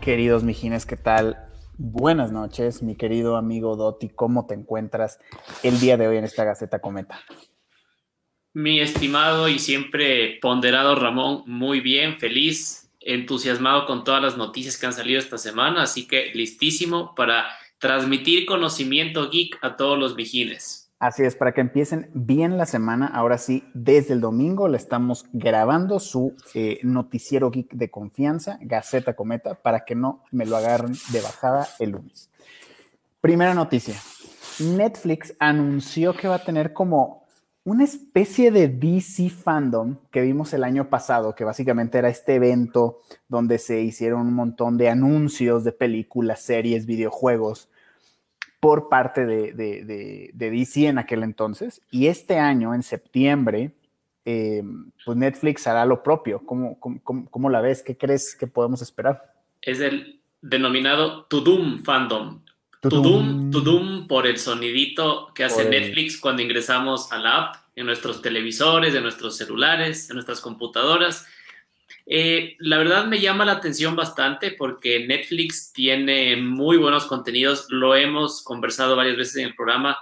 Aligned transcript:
Queridos 0.00 0.44
mijines, 0.44 0.86
¿qué 0.86 0.96
tal? 0.96 1.36
Buenas 1.76 2.32
noches, 2.32 2.82
mi 2.82 2.96
querido 2.96 3.36
amigo 3.36 3.76
Doti, 3.76 4.08
¿cómo 4.08 4.46
te 4.46 4.54
encuentras 4.54 5.18
el 5.62 5.78
día 5.78 5.98
de 5.98 6.08
hoy 6.08 6.16
en 6.16 6.24
esta 6.24 6.44
Gaceta 6.44 6.80
Cometa? 6.80 7.20
Mi 8.54 8.80
estimado 8.80 9.46
y 9.48 9.58
siempre 9.58 10.38
ponderado 10.40 10.94
Ramón, 10.94 11.42
muy 11.46 11.80
bien, 11.80 12.18
feliz, 12.18 12.90
entusiasmado 13.00 13.84
con 13.84 14.02
todas 14.02 14.22
las 14.22 14.38
noticias 14.38 14.78
que 14.78 14.86
han 14.86 14.94
salido 14.94 15.18
esta 15.18 15.36
semana, 15.36 15.82
así 15.82 16.06
que 16.08 16.32
listísimo 16.34 17.14
para 17.14 17.46
transmitir 17.78 18.46
conocimiento 18.46 19.28
geek 19.28 19.58
a 19.60 19.76
todos 19.76 19.98
los 19.98 20.16
mijines. 20.16 20.89
Así 21.00 21.22
es, 21.22 21.34
para 21.34 21.54
que 21.54 21.62
empiecen 21.62 22.10
bien 22.12 22.58
la 22.58 22.66
semana, 22.66 23.06
ahora 23.06 23.38
sí, 23.38 23.64
desde 23.72 24.12
el 24.12 24.20
domingo 24.20 24.68
le 24.68 24.76
estamos 24.76 25.24
grabando 25.32 25.98
su 25.98 26.36
eh, 26.52 26.78
noticiero 26.82 27.50
geek 27.50 27.72
de 27.72 27.90
confianza, 27.90 28.58
Gaceta 28.60 29.14
Cometa, 29.14 29.54
para 29.54 29.86
que 29.86 29.94
no 29.94 30.22
me 30.30 30.44
lo 30.44 30.58
agarren 30.58 30.92
de 31.10 31.22
bajada 31.22 31.66
el 31.78 31.92
lunes. 31.92 32.28
Primera 33.22 33.54
noticia, 33.54 33.94
Netflix 34.58 35.34
anunció 35.38 36.14
que 36.14 36.28
va 36.28 36.34
a 36.34 36.44
tener 36.44 36.74
como 36.74 37.24
una 37.64 37.84
especie 37.84 38.50
de 38.50 38.68
DC 38.68 39.30
fandom 39.30 39.96
que 40.10 40.20
vimos 40.20 40.52
el 40.52 40.64
año 40.64 40.90
pasado, 40.90 41.34
que 41.34 41.44
básicamente 41.44 41.96
era 41.96 42.10
este 42.10 42.34
evento 42.34 42.98
donde 43.26 43.56
se 43.56 43.80
hicieron 43.80 44.26
un 44.26 44.34
montón 44.34 44.76
de 44.76 44.90
anuncios 44.90 45.64
de 45.64 45.72
películas, 45.72 46.42
series, 46.42 46.84
videojuegos 46.84 47.70
por 48.60 48.88
parte 48.88 49.24
de, 49.24 50.30
DC 50.34 50.86
en 50.86 50.98
aquel 50.98 51.22
entonces. 51.22 51.82
Y 51.90 52.06
este 52.06 52.38
año, 52.38 52.74
en 52.74 52.82
septiembre, 52.82 53.72
eh, 54.24 54.62
pues 55.04 55.16
Netflix 55.16 55.66
hará 55.66 55.84
lo 55.86 56.02
propio. 56.02 56.42
¿Cómo, 56.44 56.78
cómo, 56.78 57.50
la 57.50 57.60
ves? 57.60 57.82
¿Qué 57.82 57.96
crees 57.96 58.36
que 58.36 58.46
podemos 58.46 58.82
esperar? 58.82 59.34
Es 59.62 59.80
el 59.80 60.20
denominado 60.42 61.24
Tudum 61.24 61.82
Fandom. 61.82 62.42
Tudum, 62.80 63.50
Tudum 63.50 64.06
por 64.06 64.26
el 64.26 64.38
sonidito 64.38 65.32
que 65.34 65.44
hace 65.44 65.68
Netflix 65.68 66.18
cuando 66.18 66.40
ingresamos 66.40 67.12
a 67.12 67.18
la 67.18 67.36
app 67.36 67.56
en 67.76 67.84
nuestros 67.84 68.22
televisores, 68.22 68.94
en 68.94 69.02
nuestros 69.02 69.36
celulares, 69.36 70.08
en 70.08 70.14
nuestras 70.14 70.40
computadoras 70.40 71.26
eh, 72.06 72.56
la 72.58 72.78
verdad 72.78 73.06
me 73.06 73.20
llama 73.20 73.44
la 73.44 73.52
atención 73.52 73.94
bastante 73.96 74.50
porque 74.52 75.06
Netflix 75.06 75.72
tiene 75.72 76.36
muy 76.36 76.76
buenos 76.76 77.06
contenidos, 77.06 77.66
lo 77.68 77.94
hemos 77.94 78.42
conversado 78.42 78.96
varias 78.96 79.16
veces 79.16 79.36
en 79.36 79.46
el 79.48 79.54
programa. 79.54 79.98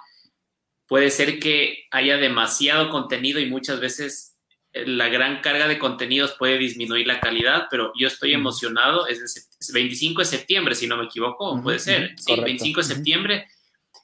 Puede 0.86 1.10
ser 1.10 1.38
que 1.38 1.84
haya 1.90 2.16
demasiado 2.16 2.90
contenido 2.90 3.40
y 3.40 3.50
muchas 3.50 3.80
veces 3.80 4.38
eh, 4.72 4.86
la 4.86 5.08
gran 5.08 5.40
carga 5.40 5.68
de 5.68 5.78
contenidos 5.78 6.34
puede 6.38 6.58
disminuir 6.58 7.06
la 7.06 7.20
calidad, 7.20 7.66
pero 7.70 7.92
yo 7.98 8.08
estoy 8.08 8.32
emocionado. 8.32 9.06
Es 9.06 9.50
el 9.68 9.74
25 9.74 10.22
de 10.22 10.26
septiembre, 10.26 10.74
si 10.74 10.86
no 10.86 10.96
me 10.96 11.04
equivoco, 11.04 11.60
puede 11.62 11.78
ser. 11.78 12.14
Sí, 12.16 12.34
25 12.40 12.80
de 12.80 12.86
septiembre. 12.86 13.48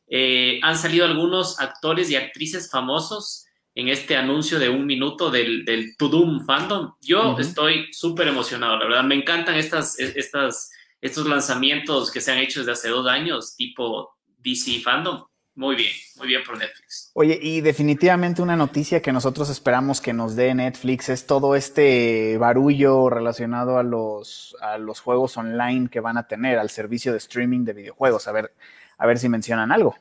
Eh, 0.06 0.60
han 0.62 0.76
salido 0.76 1.06
algunos 1.06 1.58
actores 1.58 2.10
y 2.10 2.16
actrices 2.16 2.70
famosos 2.70 3.43
en 3.74 3.88
este 3.88 4.16
anuncio 4.16 4.58
de 4.58 4.68
un 4.68 4.86
minuto 4.86 5.30
del, 5.30 5.64
del 5.64 5.96
Tudum 5.96 6.44
Fandom. 6.44 6.94
Yo 7.00 7.36
estoy 7.38 7.92
súper 7.92 8.28
emocionado, 8.28 8.78
la 8.78 8.84
verdad. 8.84 9.04
Me 9.04 9.16
encantan 9.16 9.56
estas, 9.56 9.98
estas, 9.98 10.70
estos 11.00 11.26
lanzamientos 11.26 12.10
que 12.10 12.20
se 12.20 12.32
han 12.32 12.38
hecho 12.38 12.60
desde 12.60 12.72
hace 12.72 12.88
dos 12.88 13.06
años, 13.06 13.56
tipo 13.56 14.16
DC 14.38 14.80
Fandom. 14.80 15.24
Muy 15.56 15.76
bien, 15.76 15.92
muy 16.16 16.26
bien 16.26 16.42
por 16.44 16.58
Netflix. 16.58 17.12
Oye, 17.14 17.38
y 17.40 17.60
definitivamente 17.60 18.42
una 18.42 18.56
noticia 18.56 19.00
que 19.00 19.12
nosotros 19.12 19.48
esperamos 19.50 20.00
que 20.00 20.12
nos 20.12 20.34
dé 20.34 20.52
Netflix 20.52 21.08
es 21.08 21.26
todo 21.26 21.54
este 21.54 22.36
barullo 22.38 23.08
relacionado 23.08 23.78
a 23.78 23.84
los, 23.84 24.56
a 24.60 24.78
los 24.78 24.98
juegos 24.98 25.36
online 25.36 25.88
que 25.90 26.00
van 26.00 26.16
a 26.16 26.26
tener, 26.26 26.58
al 26.58 26.70
servicio 26.70 27.12
de 27.12 27.18
streaming 27.18 27.64
de 27.64 27.72
videojuegos. 27.72 28.26
A 28.26 28.32
ver, 28.32 28.52
a 28.98 29.06
ver 29.06 29.18
si 29.18 29.28
mencionan 29.28 29.70
algo. 29.70 29.94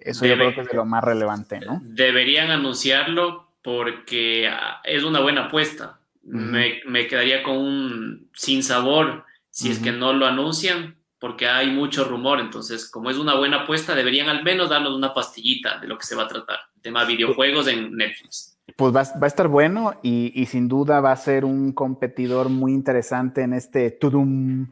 Eso 0.00 0.26
yo 0.26 0.34
creo 0.34 0.54
que 0.54 0.62
es 0.62 0.72
lo 0.72 0.84
más 0.84 1.04
relevante, 1.04 1.60
¿no? 1.60 1.80
Deberían 1.82 2.50
anunciarlo 2.50 3.48
porque 3.62 4.48
ah, 4.48 4.80
es 4.84 5.04
una 5.04 5.20
buena 5.20 5.46
apuesta. 5.46 6.00
me, 6.24 7.06
quedaría 7.06 7.42
con 7.42 7.56
un 7.56 8.30
sin 8.34 8.62
sabor 8.62 9.24
si 9.50 9.70
es 9.70 9.78
que 9.78 9.92
no 9.92 10.14
lo 10.14 10.26
anuncian, 10.26 10.96
porque 11.18 11.46
hay 11.46 11.70
mucho 11.70 12.04
rumor. 12.04 12.40
Entonces, 12.40 12.90
como 12.90 13.10
es 13.10 13.18
una 13.18 13.34
buena 13.34 13.62
apuesta, 13.62 13.94
deberían 13.94 14.28
al 14.28 14.42
menos 14.42 14.70
darnos 14.70 14.94
una 14.94 15.12
pastillita 15.12 15.78
de 15.78 15.86
lo 15.86 15.98
que 15.98 16.06
se 16.06 16.16
va 16.16 16.24
a 16.24 16.28
tratar. 16.28 16.58
Tema 16.80 17.04
videojuegos 17.04 17.68
en 17.68 17.94
Netflix. 17.94 18.58
Pues 18.76 18.94
va, 18.94 19.00
a 19.00 19.26
estar 19.26 19.48
bueno 19.48 19.94
y, 20.02 20.46
sin 20.46 20.68
duda 20.68 21.00
va 21.00 21.12
a 21.12 21.16
ser 21.16 21.44
un 21.44 21.72
competidor 21.72 22.48
muy 22.48 22.72
interesante 22.72 23.42
en 23.42 23.52
este 23.52 23.90
Tudum 23.90 24.66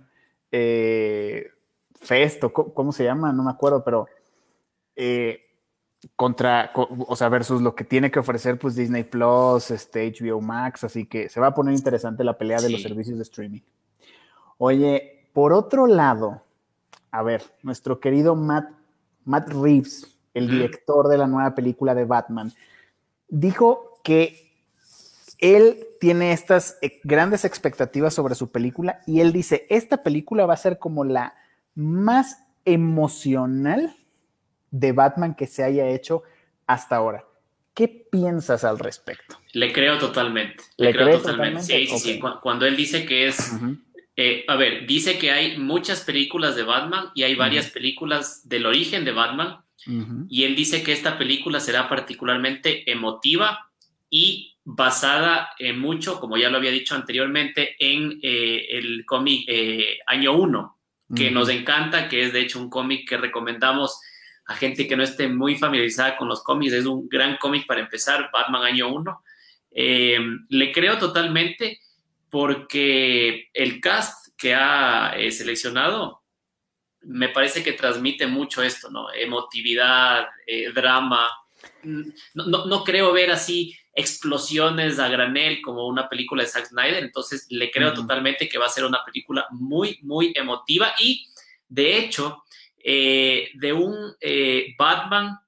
eh, 0.51 1.51
Fest, 2.01 2.43
¿cómo 2.53 2.93
se 2.93 3.05
llama? 3.05 3.33
No 3.33 3.43
me 3.43 3.51
acuerdo, 3.51 3.85
pero 3.85 4.09
eh, 5.03 5.41
contra, 6.15 6.73
o 6.75 7.17
sea, 7.17 7.31
versus 7.31 7.63
lo 7.63 7.75
que 7.75 7.85
tiene 7.85 8.11
que 8.11 8.19
ofrecer 8.19 8.59
pues 8.59 8.75
Disney 8.75 9.03
Plus, 9.05 9.71
este, 9.71 10.13
HBO 10.13 10.43
Max, 10.43 10.85
así 10.85 11.07
que 11.07 11.31
se 11.31 11.41
va 11.41 11.49
a 11.49 11.55
poner 11.55 11.75
interesante 11.75 12.23
la 12.23 12.37
pelea 12.37 12.61
de 12.61 12.69
los 12.69 12.83
servicios 12.83 13.17
de 13.17 13.23
streaming. 13.23 13.61
Oye, 14.59 15.27
por 15.33 15.55
otro 15.55 15.87
lado, 15.87 16.43
a 17.11 17.23
ver, 17.23 17.43
nuestro 17.63 17.99
querido 17.99 18.35
Matt, 18.35 18.73
Matt 19.25 19.49
Reeves, 19.49 20.19
el 20.35 20.51
director 20.51 21.09
de 21.09 21.17
la 21.17 21.27
nueva 21.27 21.55
película 21.55 21.95
de 21.95 22.05
Batman, 22.05 22.53
dijo 23.29 24.01
que 24.05 24.53
él 25.39 25.87
tiene 25.99 26.33
estas 26.33 26.77
eh, 26.83 27.01
grandes 27.05 27.47
expectativas 27.47 28.13
sobre 28.13 28.35
su 28.35 28.51
película 28.51 29.01
y 29.07 29.21
él 29.21 29.33
dice, 29.33 29.67
esta 29.71 30.03
película 30.03 30.45
va 30.45 30.53
a 30.53 30.59
ser 30.59 30.79
como 30.79 31.05
la 31.05 31.33
más 31.75 32.45
emocional 32.67 33.97
de 34.71 34.93
Batman 34.93 35.35
que 35.35 35.47
se 35.47 35.65
haya 35.65 35.89
hecho 35.89 36.23
hasta 36.67 36.97
ahora. 36.97 37.25
¿Qué 37.75 37.89
piensas 37.89 38.65
al 38.65 38.79
respecto? 38.79 39.39
Le 39.53 39.73
creo 39.73 39.99
totalmente. 39.99 40.63
Le, 40.77 40.93
creo 40.93 41.19
totalmente. 41.19 41.63
Sí, 41.63 41.87
sí, 41.87 41.99
sí. 41.99 42.21
Cuando 42.43 42.67
él 42.67 42.77
dice 42.77 43.07
que 43.07 43.29
es. 43.29 43.53
Eh, 44.17 44.45
a 44.49 44.57
ver, 44.57 44.87
dice 44.87 45.19
que 45.19 45.31
hay 45.31 45.57
muchas 45.57 46.03
películas 46.03 46.55
de 46.57 46.65
Batman 46.65 47.07
y 47.15 47.23
hay 47.23 47.37
varias 47.37 47.71
películas 47.71 48.47
del 48.49 48.67
origen 48.67 49.05
de 49.05 49.13
Batman. 49.13 49.61
Y 50.29 50.45
él 50.45 50.57
dice 50.57 50.83
que 50.83 50.93
esta 50.93 51.17
película 51.17 51.59
será 51.59 51.89
particularmente 51.89 52.91
emotiva 52.91 53.71
y 54.11 54.59
basada 54.63 55.51
en 55.59 55.79
mucho, 55.79 56.21
como 56.21 56.37
ya 56.37 56.51
lo 56.51 56.59
había 56.59 56.71
dicho 56.71 56.95
anteriormente, 56.95 57.77
en 57.79 58.21
eh, 58.23 58.67
el 58.73 59.07
cómic 59.07 59.45
eh, 59.49 60.01
Año 60.07 60.35
1, 60.35 60.79
que 61.17 61.31
nos 61.31 61.49
encanta, 61.49 62.09
que 62.09 62.23
es 62.23 62.33
de 62.33 62.41
hecho 62.41 62.61
un 62.61 62.69
cómic 62.69 63.09
que 63.09 63.17
recomendamos 63.17 64.01
a 64.51 64.57
gente 64.57 64.89
que 64.89 64.97
no 64.97 65.05
esté 65.05 65.29
muy 65.29 65.57
familiarizada 65.57 66.17
con 66.17 66.27
los 66.27 66.43
cómics. 66.43 66.73
Es 66.73 66.85
un 66.85 67.09
gran 67.09 67.37
cómic 67.37 67.69
para 67.69 67.83
empezar, 67.83 68.31
Batman 68.33 68.65
Año 68.65 68.93
1. 68.93 69.23
Eh, 69.71 70.19
le 70.49 70.73
creo 70.73 70.99
totalmente 70.99 71.79
porque 72.29 73.49
el 73.55 73.81
cast 73.81 74.37
que 74.37 74.53
ha 74.53 75.15
eh, 75.17 75.31
seleccionado 75.31 76.23
me 77.03 77.29
parece 77.29 77.63
que 77.63 77.75
transmite 77.75 78.27
mucho 78.27 78.61
esto, 78.61 78.91
¿no? 78.91 79.13
Emotividad, 79.13 80.27
eh, 80.45 80.73
drama. 80.73 81.31
No, 82.35 82.67
no, 82.67 82.83
creo 82.83 83.13
ver 83.13 83.31
así 83.31 83.77
explosiones 83.95 84.99
a 84.99 85.07
granel 85.09 85.63
como 85.63 85.87
una 85.87 86.09
película 86.09 86.43
de 86.43 86.49
Zack 86.49 86.67
Snyder, 86.67 87.05
entonces 87.05 87.47
le 87.51 87.71
creo 87.71 87.95
totalmente 87.95 88.49
que 88.49 88.59
va 88.59 88.67
a 88.67 88.71
ser 88.71 88.85
una 88.85 89.05
película 89.05 89.47
muy, 89.51 90.01
muy 90.03 90.33
emotiva 90.35 90.93
y 90.99 91.29
de 91.69 91.99
hecho 91.99 92.43
eh, 92.83 93.51
de 93.55 93.73
un 93.73 94.15
eh, 94.21 94.75
Batman 94.79 95.39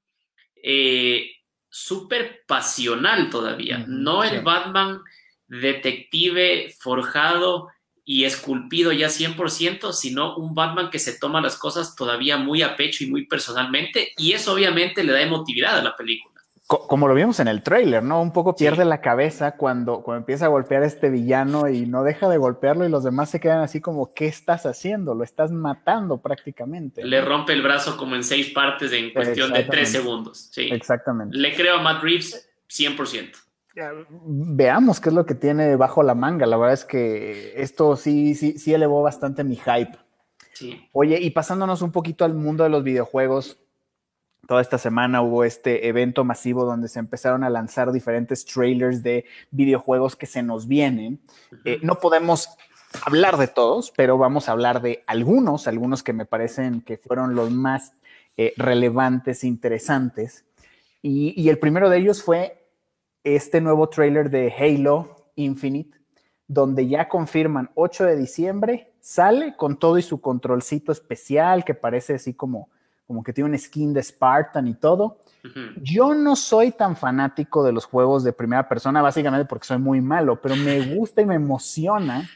eh, 0.63 1.31
súper 1.69 2.45
pasional 2.47 3.31
todavía, 3.31 3.85
no 3.89 4.23
el 4.25 4.43
Batman 4.43 5.01
detective 5.47 6.75
forjado 6.79 7.69
y 8.05 8.25
esculpido 8.25 8.93
ya 8.93 9.09
100%, 9.09 9.93
sino 9.93 10.37
un 10.37 10.55
Batman 10.55 10.91
que 10.91 10.99
se 10.99 11.19
toma 11.19 11.41
las 11.41 11.57
cosas 11.57 11.95
todavía 11.95 12.37
muy 12.37 12.63
a 12.63 12.77
pecho 12.77 13.05
y 13.05 13.11
muy 13.11 13.27
personalmente, 13.27 14.13
y 14.19 14.33
eso 14.33 14.53
obviamente 14.53 15.05
le 15.05 15.13
da 15.13 15.23
emotividad 15.23 15.79
a 15.79 15.83
la 15.83 15.97
película 15.97 16.32
como 16.79 17.09
lo 17.09 17.15
vimos 17.15 17.41
en 17.41 17.49
el 17.49 17.63
trailer, 17.63 18.03
¿no? 18.03 18.23
Un 18.23 18.33
poco 18.33 18.55
pierde 18.55 18.85
la 18.85 19.01
cabeza 19.01 19.57
cuando, 19.57 20.03
cuando 20.03 20.21
empieza 20.21 20.47
a 20.47 20.49
golpear 20.49 20.83
a 20.83 20.87
este 20.87 21.11
villano 21.11 21.69
y 21.69 21.87
no 21.87 22.03
deja 22.03 22.29
de 22.29 22.39
golpearlo 22.39 22.87
y 22.87 22.89
los 22.89 23.05
demás 23.05 23.31
se 23.31 23.41
quedan 23.41 23.61
así 23.61 23.81
como, 23.81 24.15
¿qué 24.15 24.27
estás 24.27 24.67
haciendo? 24.67 25.15
Lo 25.15 25.25
estás 25.25 25.51
matando 25.51 26.21
prácticamente. 26.21 27.05
Le 27.05 27.21
rompe 27.21 27.53
el 27.53 27.63
brazo 27.63 27.97
como 27.97 28.15
en 28.15 28.25
seis 28.25 28.51
partes 28.51 28.93
en 28.93 29.13
cuestión 29.13 29.53
de 29.53 29.65
tres 29.65 29.91
segundos. 29.91 30.49
Sí. 30.53 30.69
Exactamente. 30.73 31.37
Le 31.37 31.55
creo 31.55 31.77
a 31.77 31.83
Matt 31.83 32.03
Reeves 32.03 32.49
100%. 32.69 33.33
Veamos 34.25 35.01
qué 35.01 35.09
es 35.09 35.15
lo 35.15 35.25
que 35.25 35.35
tiene 35.35 35.77
bajo 35.77 36.03
la 36.03 36.15
manga. 36.15 36.47
La 36.47 36.57
verdad 36.57 36.75
es 36.75 36.85
que 36.85 37.55
esto 37.57 37.97
sí, 37.97 38.35
sí, 38.35 38.59
sí 38.59 38.75
elevó 38.75 39.03
bastante 39.03 39.45
mi 39.45 39.57
hype. 39.57 39.97
Sí. 40.53 40.89
Oye, 40.93 41.19
y 41.21 41.31
pasándonos 41.31 41.83
un 41.83 41.93
poquito 41.93 42.25
al 42.25 42.35
mundo 42.35 42.65
de 42.65 42.71
los 42.71 42.85
videojuegos, 42.85 43.62
toda 44.47 44.61
esta 44.61 44.79
semana 44.79 45.23
hubo 45.23 45.45
este 45.45 45.89
evento 45.89 46.25
masivo 46.25 46.65
donde 46.65 46.89
se 46.89 46.99
empezaron 46.99 47.45
a 47.45 47.51
lanzar 47.51 47.93
diferentes 47.93 48.45
trailers 48.45 49.03
de 49.03 49.25
videojuegos 49.51 50.17
que 50.17 50.27
se 50.27 50.43
nos 50.43 50.67
vienen. 50.67 51.21
Eh, 51.65 51.79
no 51.83 51.97
podemos 52.01 52.49
hablar 53.05 53.37
de 53.37 53.49
todos, 53.49 53.93
pero 53.97 54.19
vamos 54.19 54.49
a 54.49 54.53
hablar 54.53 54.83
de 54.83 55.05
algunos, 55.07 55.67
algunos 55.69 56.03
que 56.03 56.13
me 56.13 56.27
parecen 56.27 56.81
que 56.83 56.99
fueron 56.99 57.35
los 57.35 57.51
más 57.51 57.95
eh, 58.37 58.53
relevantes, 58.57 59.45
interesantes. 59.45 60.45
Y, 61.01 61.41
y 61.41 61.49
el 61.49 61.59
primero 61.59 61.89
de 61.89 61.99
ellos 61.99 62.23
fue 62.23 62.67
este 63.25 63.61
nuevo 63.61 63.89
trailer 63.89 64.31
de 64.31 64.53
Halo 64.53 65.29
Infinite, 65.37 65.99
donde 66.49 66.89
ya 66.89 67.09
confirman 67.09 67.71
8 67.75 68.05
de 68.05 68.17
diciembre, 68.17 68.93
sale 69.01 69.57
con 69.57 69.79
todo 69.79 69.99
y 69.99 70.03
su 70.03 70.21
controlcito 70.21 70.93
especial 70.93 71.65
que 71.65 71.75
parece 71.75 72.15
así 72.15 72.35
como, 72.35 72.69
como 73.13 73.23
que 73.23 73.35
tiene 73.35 73.51
un 73.51 73.59
skin 73.59 73.93
de 73.93 74.03
Spartan 74.03 74.67
y 74.67 74.73
todo. 74.73 75.19
Yo 75.83 76.15
no 76.15 76.35
soy 76.35 76.71
tan 76.71 76.97
fanático 76.97 77.63
de 77.63 77.71
los 77.71 77.85
juegos 77.85 78.25
de 78.25 78.33
primera 78.33 78.67
persona, 78.67 79.03
básicamente 79.03 79.45
porque 79.45 79.67
soy 79.67 79.77
muy 79.77 80.01
malo, 80.01 80.41
pero 80.41 80.57
me 80.57 80.81
gusta 80.95 81.21
y 81.21 81.27
me 81.27 81.35
emociona 81.35 82.31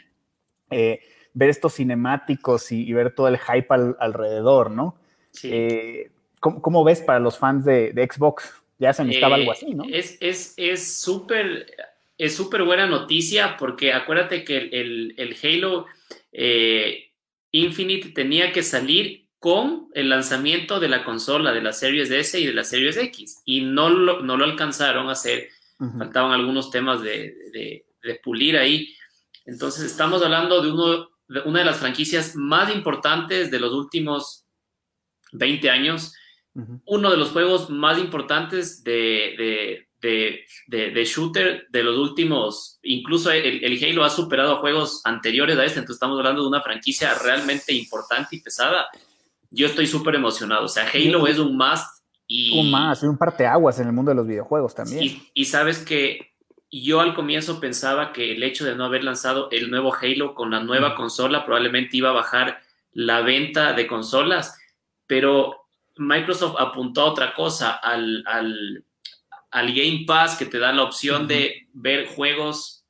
eh, 0.71 1.01
ver 1.33 1.49
estos 1.49 1.77
cinemáticos 1.77 2.71
y, 2.73 2.93
ver 2.93 3.15
todo 3.15 3.29
el 3.29 3.39
hype 3.39 3.69
alrededor, 3.99 4.71
¿no? 4.71 4.99
Eh, 5.45 6.11
¿cómo, 6.41 6.85
ves 6.85 7.01
para 7.01 7.21
los 7.21 7.39
fans 7.39 7.65
de, 7.65 8.09
Xbox? 8.13 8.53
Ya 8.79 8.93
se 8.93 9.03
necesitaba 9.03 9.37
algo 9.37 9.53
así, 9.53 9.75
¿no? 9.75 9.85
Eh, 9.85 10.05
es 10.21 11.01
súper 11.01 11.75
es 12.19 12.37
súper 12.37 12.65
buena 12.65 12.87
noticia 12.87 13.57
porque 13.59 13.95
acuérdate 13.95 14.45
que 14.45 14.59
el, 14.59 15.15
el, 15.17 15.37
Halo 15.43 15.87
Infinite 17.51 18.11
tenía 18.11 18.53
que 18.53 18.63
salir 18.63 19.26
con 19.47 19.91
el 19.95 20.09
lanzamiento 20.09 20.81
de 20.81 20.89
la 20.89 21.05
consola 21.05 21.53
de 21.53 21.63
la 21.63 21.73
Series 21.73 22.11
S 22.11 22.41
y 22.41 22.47
de 22.47 22.53
la 22.53 22.65
Series 22.65 22.97
X 22.97 23.43
y 23.45 23.61
no 23.61 23.89
lo, 23.91 24.21
no 24.21 24.37
lo 24.37 24.45
alcanzaron 24.45 25.09
a 25.09 25.13
hacer, 25.13 25.51
faltaban 25.79 26.33
algunos 26.33 26.73
temas 26.73 27.01
de, 27.01 27.85
pulir 28.25 28.57
ahí. 28.57 28.93
Entonces 29.45 29.85
estamos 29.85 30.21
hablando 30.25 30.61
de, 30.61 30.73
uno, 30.73 31.11
de 31.29 31.43
una 31.45 31.61
de 31.61 31.65
las 31.65 31.77
franquicias 31.77 32.35
más 32.35 32.75
importantes 32.75 33.53
de 33.53 33.61
los 33.61 33.73
últimos 33.73 34.49
20 35.31 35.71
años, 35.71 36.13
uno 36.85 37.13
de 37.13 37.17
los 37.17 37.31
juegos 37.31 37.71
más 37.71 38.01
importantes 38.01 38.83
de, 38.83 39.87
de, 40.01 41.05
shooter 41.05 41.69
de 41.71 41.85
los 41.85 41.97
últimos, 41.97 42.81
incluso 42.83 43.31
el, 43.31 43.63
el, 43.63 43.85
Halo 43.85 44.03
ha 44.03 44.11
superado 44.11 44.57
a 44.57 44.59
juegos 44.59 45.03
anteriores 45.05 45.57
a 45.57 45.65
este, 45.65 45.79
entonces 45.79 45.99
estamos 45.99 46.19
hablando 46.19 46.43
de 46.43 46.49
una 46.49 46.63
franquicia 46.63 47.15
realmente 47.15 47.73
importante 47.73 48.35
y 48.35 48.41
pesada 48.41 48.89
yo 49.51 49.67
estoy 49.67 49.87
súper 49.87 50.15
emocionado. 50.15 50.65
O 50.65 50.69
sea, 50.69 50.89
Halo 50.93 51.27
es 51.27 51.39
un 51.39 51.57
must. 51.57 51.87
Y, 52.29 52.59
un 52.59 52.71
más, 52.71 53.03
un 53.05 53.17
parteaguas 53.17 53.79
en 53.79 53.87
el 53.87 53.93
mundo 53.93 54.11
de 54.11 54.17
los 54.17 54.27
videojuegos 54.27 54.75
también. 54.75 55.23
Y, 55.33 55.45
sabes 55.45 55.79
que 55.79 56.33
yo 56.71 57.01
al 57.01 57.15
comienzo 57.15 57.61
pensaba 57.61 58.13
que 58.13 58.33
el 58.33 58.43
hecho 58.43 58.65
de 58.65 58.75
no 58.75 58.85
haber 58.85 59.05
lanzado 59.05 59.49
el 59.53 59.71
nuevo 59.71 59.95
Halo 59.95 60.35
con 60.35 60.51
la 60.51 60.61
nueva 60.61 60.97
consola 60.97 61.45
probablemente 61.45 61.97
iba 61.97 62.11
a 62.11 62.15
bajar 62.15 62.61
la 62.93 63.21
venta 63.21 63.75
de 63.75 63.87
consolas, 63.87 64.59
pero 65.07 65.69
Microsoft 65.97 66.57
apuntó 66.59 67.03
a 67.03 67.11
otra 67.11 67.35
cosa, 67.35 67.73
al, 67.73 68.25
al, 68.27 68.83
Game 69.53 70.05
Pass 70.07 70.37
que 70.37 70.47
te 70.47 70.59
da 70.59 70.73
la 70.73 70.83
opción 70.83 71.27
de 71.27 71.69
ver 71.73 72.09
juegos 72.09 72.85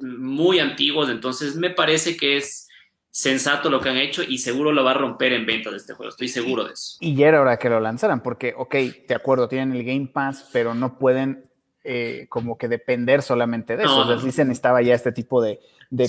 muy 0.00 0.60
antiguos, 0.60 1.10
entonces 1.10 1.56
me 1.56 1.70
parece 1.70 2.16
que 2.16 2.36
es 2.36 2.65
sensato 3.16 3.70
lo 3.70 3.80
que 3.80 3.88
han 3.88 3.96
hecho 3.96 4.22
y 4.22 4.36
seguro 4.36 4.72
lo 4.72 4.84
va 4.84 4.90
a 4.90 4.94
romper 4.94 5.32
en 5.32 5.46
ventas 5.46 5.72
de 5.72 5.78
este 5.78 5.94
juego. 5.94 6.10
Estoy 6.10 6.28
seguro 6.28 6.64
de 6.64 6.74
eso. 6.74 6.98
Y 7.00 7.14
ya 7.14 7.28
era 7.28 7.40
hora 7.40 7.56
que 7.56 7.70
lo 7.70 7.80
lanzaran, 7.80 8.22
porque, 8.22 8.52
ok, 8.54 8.74
de 9.08 9.14
acuerdo, 9.14 9.48
tienen 9.48 9.72
el 9.72 9.84
Game 9.84 10.10
Pass, 10.12 10.50
pero 10.52 10.74
no 10.74 10.98
pueden 10.98 11.48
eh, 11.82 12.26
como 12.28 12.58
que 12.58 12.68
depender 12.68 13.22
solamente 13.22 13.78
de 13.78 13.84
eso. 13.84 14.04
No, 14.04 14.20
se 14.20 14.44
necesitaba 14.44 14.82
ya 14.82 14.94
este 14.94 15.12
tipo 15.12 15.40
de, 15.40 15.60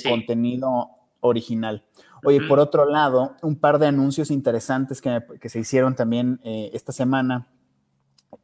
contenido 0.04 0.90
original. 1.22 1.86
Oye, 2.26 2.42
por 2.42 2.60
otro 2.60 2.86
lado, 2.86 3.38
un 3.42 3.56
par 3.58 3.80
de 3.80 3.88
anuncios 3.88 4.30
interesantes 4.30 5.02
que, 5.02 5.22
se 5.48 5.60
hicieron 5.60 5.96
también 5.96 6.42
eh, 6.44 6.72
esta 6.74 6.92
semana. 6.92 7.48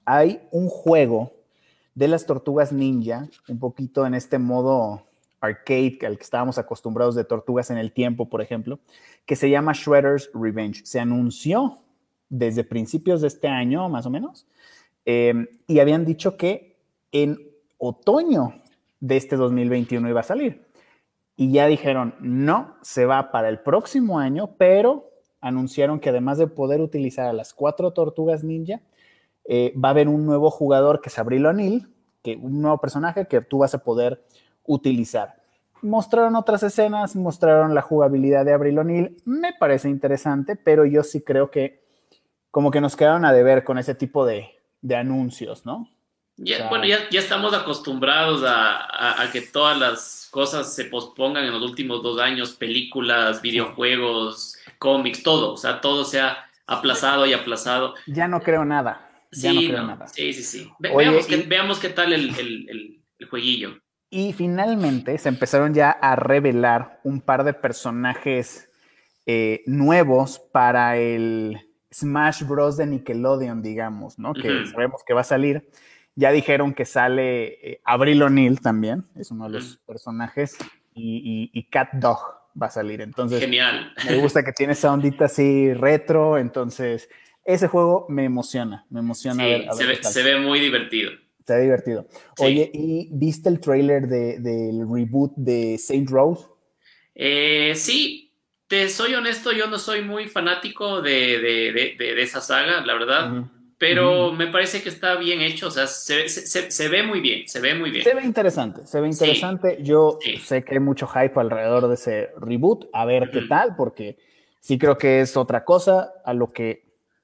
Hay 0.06 0.40
un 0.52 0.70
juego 0.70 1.34
de 1.96 2.08
las 2.08 2.26
tortugas 2.26 2.72
ninja, 2.72 3.28
un 3.50 3.60
poquito 3.60 4.06
en 4.06 4.14
este 4.14 4.40
modo 4.40 5.06
arcade 5.44 6.00
al 6.06 6.18
que 6.18 6.24
estábamos 6.24 6.58
acostumbrados 6.58 7.16
de 7.16 7.26
Tortugas 7.26 7.70
en 7.70 7.78
el 7.78 7.92
Tiempo, 7.92 8.30
por 8.30 8.42
ejemplo, 8.42 8.80
que 9.26 9.36
se 9.36 9.50
llama 9.50 9.74
Shredder's 9.74 10.30
Revenge. 10.34 10.86
Se 10.86 11.00
anunció 11.00 11.80
desde 12.30 12.64
principios 12.64 13.22
de 13.22 13.28
este 13.28 13.48
año, 13.48 13.90
más 13.90 14.06
o 14.06 14.10
menos, 14.10 14.48
em, 15.06 15.48
y 15.68 15.80
habían 15.80 16.06
dicho 16.06 16.38
que 16.38 16.78
en 17.12 17.38
otoño 17.78 18.62
de 19.00 19.18
este 19.18 19.36
2021 19.36 20.10
iba 20.10 20.22
a 20.22 20.24
salir. 20.24 20.66
Y 21.36 21.52
ya 21.52 21.68
dijeron, 21.68 22.16
no, 22.20 22.76
se 22.82 23.06
va 23.06 23.32
para 23.32 23.50
el 23.50 23.60
próximo 23.60 24.20
año, 24.20 24.56
pero 24.58 25.10
anunciaron 25.42 26.00
que 26.00 26.10
además 26.10 26.38
de 26.38 26.48
poder 26.48 26.80
utilizar 26.80 27.28
a 27.28 27.34
las 27.34 27.54
cuatro 27.54 27.92
tortugas 27.92 28.44
ninja, 28.44 28.82
eh, 29.46 29.74
va 29.78 29.90
a 29.90 29.92
haber 29.92 30.08
un 30.08 30.26
nuevo 30.26 30.50
jugador 30.50 31.02
que 31.02 31.10
es 31.10 31.20
Abril 31.20 31.46
O'Neill, 31.46 31.90
que 32.22 32.38
un 32.38 32.62
nuevo 32.62 32.78
personaje 32.78 33.28
que 33.28 33.42
tú 33.42 33.60
vas 33.60 33.76
a 33.76 33.84
poder 33.84 34.24
utilizar. 34.66 35.36
Mostraron 35.82 36.36
otras 36.36 36.64
escenas, 36.64 37.16
mostraron 37.16 37.76
la 37.76 37.82
jugabilidad 37.82 38.46
de 38.46 38.54
Abril 38.54 38.80
O'Neill, 38.80 39.18
me 39.26 39.54
parece 39.54 39.90
interesante, 39.90 40.56
pero 40.56 40.86
yo 40.86 41.04
sí 41.04 41.22
creo 41.22 41.52
que 41.52 41.84
como 42.52 42.72
que 42.72 42.80
nos 42.80 42.96
quedaron 42.96 43.26
a 43.26 43.34
deber 43.34 43.64
con 43.64 43.78
ese 43.78 43.94
tipo 43.96 44.26
de, 44.26 44.50
anuncios, 44.96 45.66
¿no? 45.66 45.90
bueno, 46.70 46.86
ya, 46.86 47.08
estamos 47.12 47.54
acostumbrados 47.54 48.44
a, 48.46 49.30
que 49.32 49.42
todas 49.42 49.78
las 49.78 50.28
cosas 50.32 50.74
se 50.74 50.86
pospongan 50.86 51.44
en 51.46 51.52
los 51.52 51.62
últimos 51.62 52.02
dos 52.02 52.20
años, 52.20 52.54
películas, 52.54 53.42
videojuegos, 53.42 54.58
cómics, 54.80 55.22
todo, 55.22 55.54
o 55.54 55.58
sea, 55.58 55.82
todo 55.82 56.06
se 56.06 56.22
ha 56.22 56.46
aplazado 56.66 57.26
y 57.26 57.34
aplazado. 57.34 57.96
Ya 58.08 58.28
no 58.28 58.40
creo 58.40 58.64
nada. 58.64 59.10
Ya 59.32 59.52
no 59.52 59.60
creo 59.60 59.84
nada. 59.84 60.08
Sí, 60.08 60.32
sí, 60.32 60.44
sí. 60.44 60.72
veamos, 60.80 61.80
qué 61.80 61.90
tal 61.90 62.14
el 62.14 63.02
jueguillo. 63.30 63.83
Y 64.16 64.32
finalmente 64.32 65.18
se 65.18 65.28
empezaron 65.28 65.74
ya 65.74 65.90
a 65.90 66.16
revelar 66.16 67.00
un 67.04 67.20
par 67.20 67.44
de 67.44 67.56
personajes 67.56 68.70
eh, 69.26 69.64
nuevos 69.66 70.38
para 70.38 70.98
el 70.98 71.60
Smash 71.92 72.44
Bros. 72.44 72.78
de 72.78 72.86
Nickelodeon, 72.86 73.64
digamos, 73.64 74.20
¿no? 74.20 74.36
Que 74.36 74.68
sabemos 74.68 75.02
que 75.04 75.16
va 75.16 75.22
a 75.22 75.24
salir. 75.24 75.68
Ya 76.14 76.32
dijeron 76.32 76.76
que 76.76 76.86
sale 76.86 77.46
eh, 77.68 77.82
Abril 77.86 78.22
O'Neill 78.22 78.62
también, 78.62 79.08
es 79.16 79.32
uno 79.32 79.46
de 79.46 79.54
los 79.54 79.78
personajes, 79.78 80.60
y, 80.94 81.68
Cat 81.72 81.94
Dog 81.94 82.20
va 82.62 82.68
a 82.68 82.70
salir. 82.70 83.02
Entonces, 83.02 83.40
genial. 83.40 83.96
Me 84.06 84.18
gusta 84.18 84.44
que 84.44 84.52
tiene 84.52 84.74
esa 84.74 84.94
ondita 84.94 85.26
así 85.26 85.74
retro, 85.74 86.38
entonces 86.38 87.10
ese 87.44 87.68
juego 87.68 88.06
me 88.10 88.26
emociona, 88.26 88.86
me 88.92 89.00
emociona 89.00 89.44
ver. 89.44 90.04
se 90.04 90.22
ve 90.22 90.40
muy 90.40 90.60
divertido. 90.60 91.14
Está 91.44 91.58
divertido. 91.58 92.08
Oye, 92.40 92.72
¿y 92.74 93.10
viste 93.12 93.50
el 93.50 93.60
trailer 93.60 94.08
del 94.08 94.88
reboot 94.90 95.34
de 95.36 95.78
Saint 95.78 96.10
Rose? 96.10 96.46
Eh, 97.14 97.74
sí, 97.76 98.32
te 98.70 98.88
soy 98.88 99.14
honesto, 99.14 99.52
yo 99.52 99.68
no 99.68 99.78
soy 99.78 100.04
muy 100.04 100.30
fanático 100.30 101.02
de, 101.02 101.98
esa 102.18 102.40
saga, 102.40 102.80
la 102.86 102.94
verdad. 102.94 103.44
Pero 103.78 104.32
me 104.32 104.48
parece 104.48 104.82
que 104.82 104.88
está 104.88 105.18
bien 105.18 105.42
hecho, 105.42 105.68
o 105.68 105.72
sea, 105.72 105.86
se, 105.88 106.88
ve 106.88 107.04
muy 107.04 107.20
bien, 107.20 107.46
se 107.46 107.60
ve 107.60 107.76
muy 107.76 107.92
bien. 107.92 108.06
Se 108.06 108.16
ve 108.16 108.24
interesante, 108.24 108.88
se 108.88 109.02
ve 109.02 109.10
interesante. 109.10 109.80
Yo 109.82 110.20
sé 110.46 110.64
que 110.64 110.76
hay 110.76 110.80
mucho 110.80 111.08
hype 111.08 111.38
alrededor 111.38 111.90
de 111.90 111.96
ese 111.96 112.30
reboot, 112.40 112.86
a 112.94 113.04
ver 113.04 113.32
qué 113.32 113.42
tal, 113.50 113.76
porque 113.76 114.16
sí 114.62 114.78
creo 114.78 114.98
que 114.98 115.20
es 115.20 115.36
otra 115.36 115.66
cosa 115.66 116.14
a 116.24 116.34
lo 116.34 116.54
que 116.54 116.83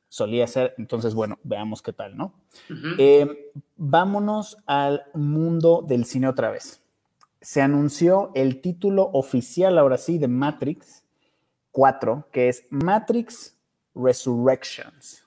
solía 0.09 0.47
ser. 0.47 0.73
Entonces, 0.77 1.13
bueno, 1.13 1.39
veamos 1.43 1.81
qué 1.81 1.93
tal, 1.93 2.17
¿no? 2.17 2.33
Eh, 2.97 3.51
vámonos 3.77 4.57
al 4.65 5.03
mundo 5.13 5.85
del 5.87 6.03
cine 6.03 6.27
otra 6.27 6.51
vez. 6.51 6.81
Se 7.39 7.61
anunció 7.61 8.31
el 8.35 8.59
título 8.59 9.09
oficial, 9.13 9.77
ahora 9.77 9.97
sí, 9.97 10.17
de 10.17 10.27
Matrix 10.27 11.05
4, 11.71 12.27
que 12.33 12.49
es 12.49 12.65
Matrix 12.69 13.55
Resurrections. 13.95 15.25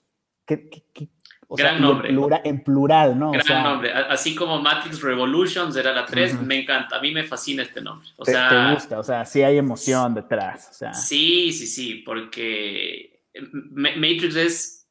Gran 1.56 1.80
nombre. 1.80 2.10
En 2.44 2.62
plural, 2.62 3.18
¿no? 3.18 3.32
Gran 3.32 3.62
nombre. 3.62 3.92
Así 3.92 4.34
como 4.34 4.60
Matrix 4.60 5.00
Revolutions 5.00 5.76
era 5.76 5.92
la 5.92 6.04
3, 6.04 6.40
me 6.42 6.60
encanta. 6.60 6.96
A 6.96 7.00
mí 7.00 7.12
me 7.12 7.24
fascina 7.24 7.62
este 7.62 7.80
nombre. 7.80 8.08
O 8.16 8.24
te, 8.24 8.32
sea, 8.32 8.72
gusta, 8.74 8.98
o 8.98 9.02
sea, 9.02 9.24
sí 9.24 9.42
hay 9.42 9.58
emoción 9.58 10.14
detrás. 10.14 10.78
Sí, 10.94 11.52
sí, 11.52 11.66
sí, 11.66 12.02
porque 12.04 13.11
Matrix 13.34 14.36
es, 14.36 14.88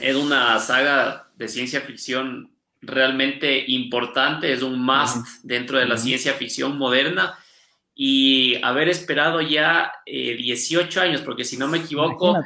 es 0.00 0.16
una 0.16 0.58
saga 0.58 1.30
de 1.36 1.48
ciencia 1.48 1.80
ficción 1.80 2.54
realmente 2.80 3.64
importante, 3.68 4.52
es 4.52 4.62
un 4.62 4.84
must 4.84 5.26
dentro 5.42 5.78
de 5.78 5.86
la 5.86 5.96
ciencia 5.96 6.34
ficción 6.34 6.78
moderna. 6.78 7.38
Y 7.96 8.56
haber 8.62 8.88
esperado 8.88 9.40
ya 9.40 9.92
18 10.04 11.00
eh, 11.00 11.02
años, 11.02 11.22
porque 11.22 11.44
si 11.44 11.56
no 11.56 11.68
me 11.68 11.78
equivoco, 11.78 12.36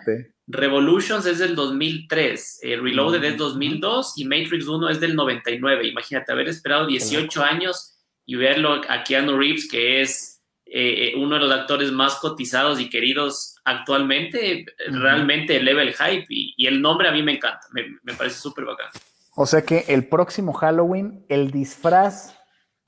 Revolutions 0.47 1.25
es 1.25 1.39
del 1.39 1.55
2003, 1.55 2.61
Reloaded 2.63 3.25
es 3.25 3.37
2002 3.39 4.15
y 4.17 4.25
Matrix 4.27 4.67
1 4.67 4.91
es 4.91 5.01
del 5.01 5.17
99. 5.17 5.89
Imagínate 5.89 6.33
haber 6.33 6.49
esperado 6.49 6.87
18 6.87 7.43
años 7.43 7.99
y 8.27 8.35
verlo 8.37 8.83
a 8.89 9.03
Keanu 9.05 9.39
Reeves, 9.39 9.69
que 9.71 10.03
es 10.03 10.38
eh, 10.71 11.15
uno 11.17 11.35
de 11.35 11.41
los 11.41 11.53
actores 11.53 11.93
más 11.93 12.17
cotizados 12.17 12.81
y 12.81 12.91
queridos 12.91 13.57
actualmente, 13.65 14.67
realmente 14.89 15.57
eleva 15.57 15.83
el 15.83 15.95
hype 15.95 16.27
y, 16.29 16.67
el 16.67 16.81
nombre 16.81 17.09
a 17.09 17.13
mí 17.13 17.23
me 17.23 17.33
encanta, 17.33 17.67
me, 17.73 17.85
me 18.03 18.15
parece 18.15 18.39
súper 18.39 18.65
bacán. 18.65 18.89
O 19.35 19.47
sea 19.47 19.63
que 19.63 19.85
el 19.89 20.09
próximo 20.09 20.53
Halloween, 20.53 21.25
el 21.29 21.51
disfraz 21.51 22.39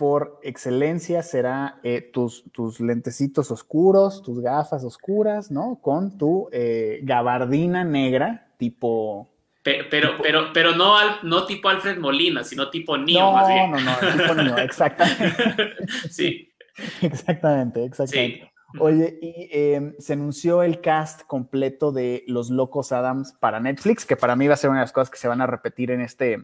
por 0.00 0.40
excelencia 0.42 1.22
será 1.22 1.78
eh, 1.82 2.00
tus, 2.00 2.50
tus 2.52 2.80
lentecitos 2.80 3.50
oscuros, 3.50 4.22
tus 4.22 4.40
gafas 4.40 4.82
oscuras, 4.82 5.50
¿no? 5.50 5.78
Con 5.82 6.16
tu 6.16 6.48
eh, 6.52 7.00
gabardina 7.02 7.84
negra, 7.84 8.48
tipo... 8.56 9.30
Pero, 9.62 9.84
pero, 10.22 10.52
pero, 10.54 10.74
no, 10.74 10.96
no 11.22 11.44
tipo 11.44 11.68
Alfred 11.68 11.98
Molina, 11.98 12.42
sino 12.44 12.70
tipo 12.70 12.96
Neo, 12.96 13.20
no, 13.20 13.32
más 13.32 13.48
bien. 13.48 13.70
No, 13.72 13.78
no, 13.78 13.98
tipo 14.16 14.34
Neo, 14.34 14.56
exactamente. 14.64 15.74
sí. 16.08 16.49
Exactamente, 17.02 17.84
exactamente. 17.84 18.50
Oye, 18.78 19.18
y 19.20 19.48
em, 19.50 19.94
se 19.98 20.12
anunció 20.12 20.62
el 20.62 20.80
cast 20.80 21.22
completo 21.26 21.90
de 21.90 22.22
Los 22.28 22.50
Locos 22.50 22.92
Adams 22.92 23.32
para 23.32 23.58
Netflix, 23.58 24.06
que 24.06 24.16
para 24.16 24.36
mí 24.36 24.46
va 24.46 24.54
a 24.54 24.56
ser 24.56 24.70
una 24.70 24.78
de 24.78 24.84
las 24.84 24.92
cosas 24.92 25.10
que 25.10 25.18
se 25.18 25.26
van 25.26 25.40
a 25.40 25.46
repetir 25.46 25.90
en 25.90 26.00
este, 26.00 26.38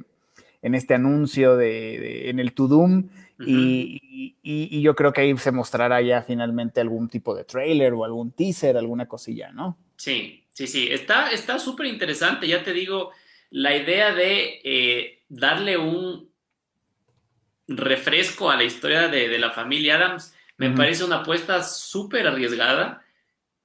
en 0.61 0.75
este 0.75 0.95
anuncio 0.95 1.57
de, 1.57 2.29
en 2.29 2.41
el 2.41 2.53
To 2.53 2.67
Doom 2.67 3.09
y, 3.39 4.81
yo 4.81 4.95
creo 4.95 5.13
que 5.13 5.21
ahí 5.21 5.37
se 5.37 5.53
mostrará 5.53 6.01
ya 6.01 6.23
finalmente 6.23 6.81
algún 6.81 7.09
tipo 7.09 7.35
de 7.35 7.45
trailer 7.45 7.93
o 7.93 8.05
algún 8.05 8.33
teaser, 8.33 8.77
alguna 8.77 9.07
cosilla, 9.07 9.53
¿no? 9.53 9.79
Sí, 9.97 10.45
sí, 10.53 10.67
sí. 10.67 10.89
Está 10.91 11.59
súper 11.59 11.87
interesante. 11.87 12.49
Ya 12.49 12.63
te 12.63 12.73
digo, 12.73 13.11
la 13.51 13.77
idea 13.77 14.15
de 14.15 14.61
eh, 14.65 15.23
darle 15.29 15.77
un 15.77 16.31
refresco 17.69 18.51
a 18.51 18.57
la 18.57 18.65
historia 18.65 19.09
de, 19.09 19.39
la 19.39 19.51
familia 19.51 19.97
Adams 19.97 20.35
me 20.59 20.71
parece 20.71 21.05
una 21.05 21.17
apuesta 21.17 21.63
súper 21.63 22.27
arriesgada, 22.27 23.03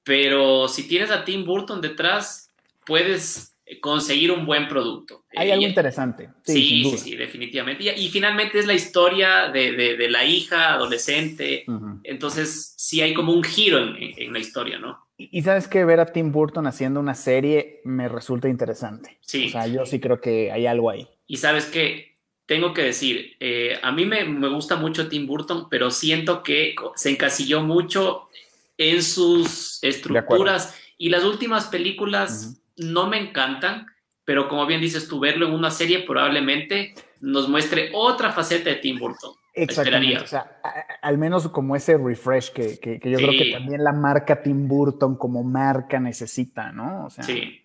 pero 0.02 0.68
si 0.68 0.86
tienes 0.86 1.10
a 1.10 1.24
Tim 1.24 1.44
Burton 1.44 1.80
detrás, 1.80 2.50
puedes 2.84 3.56
conseguir 3.80 4.30
un 4.30 4.44
buen 4.44 4.68
producto. 4.68 5.24
Hay 5.34 5.50
algo 5.50 5.66
interesante. 5.66 6.28
Sí, 6.44 6.84
sí, 6.84 6.98
sí, 6.98 7.16
definitivamente. 7.16 7.84
Y, 7.96 8.08
finalmente 8.08 8.58
es 8.58 8.66
la 8.66 8.74
historia 8.74 9.48
de, 9.48 10.08
la 10.10 10.24
hija 10.24 10.74
adolescente. 10.74 11.64
Entonces, 12.04 12.74
sí 12.76 13.00
hay 13.00 13.14
como 13.14 13.32
un 13.32 13.42
giro 13.42 13.78
en, 13.78 14.32
la 14.32 14.38
historia, 14.38 14.78
¿no? 14.78 15.06
Y, 15.16 15.40
sabes 15.42 15.68
que 15.68 15.84
ver 15.84 16.00
a 16.00 16.06
Tim 16.06 16.32
Burton 16.32 16.66
haciendo 16.66 17.00
una 17.00 17.14
serie 17.14 17.80
me 17.84 18.08
resulta 18.08 18.48
interesante. 18.48 19.18
Sí. 19.22 19.46
O 19.46 19.50
sea, 19.50 19.66
yo 19.66 19.86
sí 19.86 20.00
creo 20.00 20.20
que 20.20 20.52
hay 20.52 20.66
algo 20.66 20.90
ahí. 20.90 21.08
Y 21.26 21.38
sabes 21.38 21.66
que 21.66 22.11
tengo 22.52 22.74
que 22.74 22.82
decir, 22.82 23.34
eh, 23.40 23.78
a 23.82 23.92
mí 23.92 24.04
me, 24.04 24.24
gusta 24.50 24.76
mucho 24.76 25.08
Tim 25.08 25.26
Burton, 25.26 25.68
pero 25.70 25.90
siento 25.90 26.42
que 26.42 26.74
se 26.96 27.08
encasilló 27.08 27.62
mucho 27.62 28.28
en 28.76 29.02
sus 29.02 29.82
estructuras 29.82 30.78
y 30.98 31.08
las 31.08 31.24
últimas 31.24 31.68
películas 31.68 32.62
no 32.76 33.08
me 33.08 33.16
encantan, 33.16 33.86
pero 34.26 34.48
como 34.48 34.66
bien 34.66 34.82
dices 34.82 35.08
tú, 35.08 35.18
verlo 35.18 35.46
en 35.46 35.54
una 35.54 35.70
serie 35.70 36.00
probablemente 36.00 36.92
nos 37.22 37.48
muestre 37.48 37.88
otra 37.94 38.32
faceta 38.32 38.68
de 38.68 38.76
Tim 38.76 38.98
Burton. 38.98 39.32
Exactamente. 39.54 40.22
O 40.22 40.26
sea, 40.26 40.60
al 41.00 41.16
menos 41.16 41.48
como 41.48 41.74
ese 41.74 41.96
refresh 41.96 42.52
que, 42.52 43.00
yo 43.02 43.16
creo 43.16 43.30
que 43.30 43.50
también 43.50 43.82
la 43.82 43.94
marca 43.94 44.42
Tim 44.42 44.68
Burton 44.68 45.16
como 45.16 45.42
marca 45.42 45.98
necesita, 45.98 46.70
¿no? 46.70 47.06
O 47.06 47.08
sea, 47.08 47.24
sí. 47.24 47.62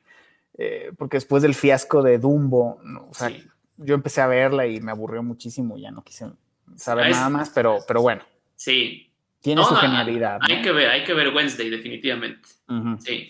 Eh, 0.57 0.93
porque 0.97 1.17
después 1.17 1.43
del 1.43 1.55
fiasco 1.55 2.01
de 2.01 2.19
Dumbo, 2.19 2.79
o 3.09 3.13
sea, 3.13 3.33
yo 3.77 3.95
empecé 3.95 4.21
a 4.21 4.27
verla 4.27 4.67
y 4.67 4.81
me 4.81 4.91
aburrió 4.91 5.23
muchísimo, 5.23 5.77
ya 5.77 5.91
no 5.91 6.03
quise 6.03 6.27
saber 6.75 7.11
nada 7.11 7.29
más, 7.29 7.49
pero, 7.49 7.79
pero 7.87 8.01
bueno. 8.01 8.23
Sí. 8.55 9.03
Tiene 9.39 9.63
su 9.63 9.75
genialidad. 9.75 10.39
Hay 10.41 10.61
que 10.61 10.71
ver, 10.71 10.89
hay 10.89 11.03
que 11.03 11.13
ver 11.13 11.33
Wednesday, 11.33 11.69
definitivamente. 11.69 12.49
Sí 12.99 13.29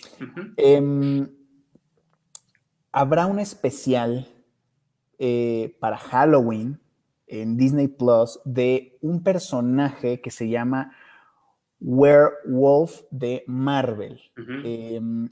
habrá 2.98 3.28
un 3.28 3.38
especial 3.38 4.28
eh, 5.20 5.78
para 5.80 5.98
Halloween 5.98 6.80
en 7.28 7.56
Disney 7.56 7.88
Plus 7.88 8.40
de 8.44 8.98
un 9.02 9.24
personaje 9.24 10.20
que 10.20 10.32
se 10.32 10.50
llama 10.50 10.96
Werewolf 11.80 13.02
de 13.12 13.44
Marvel. 13.46 14.20
Em, 14.36 15.30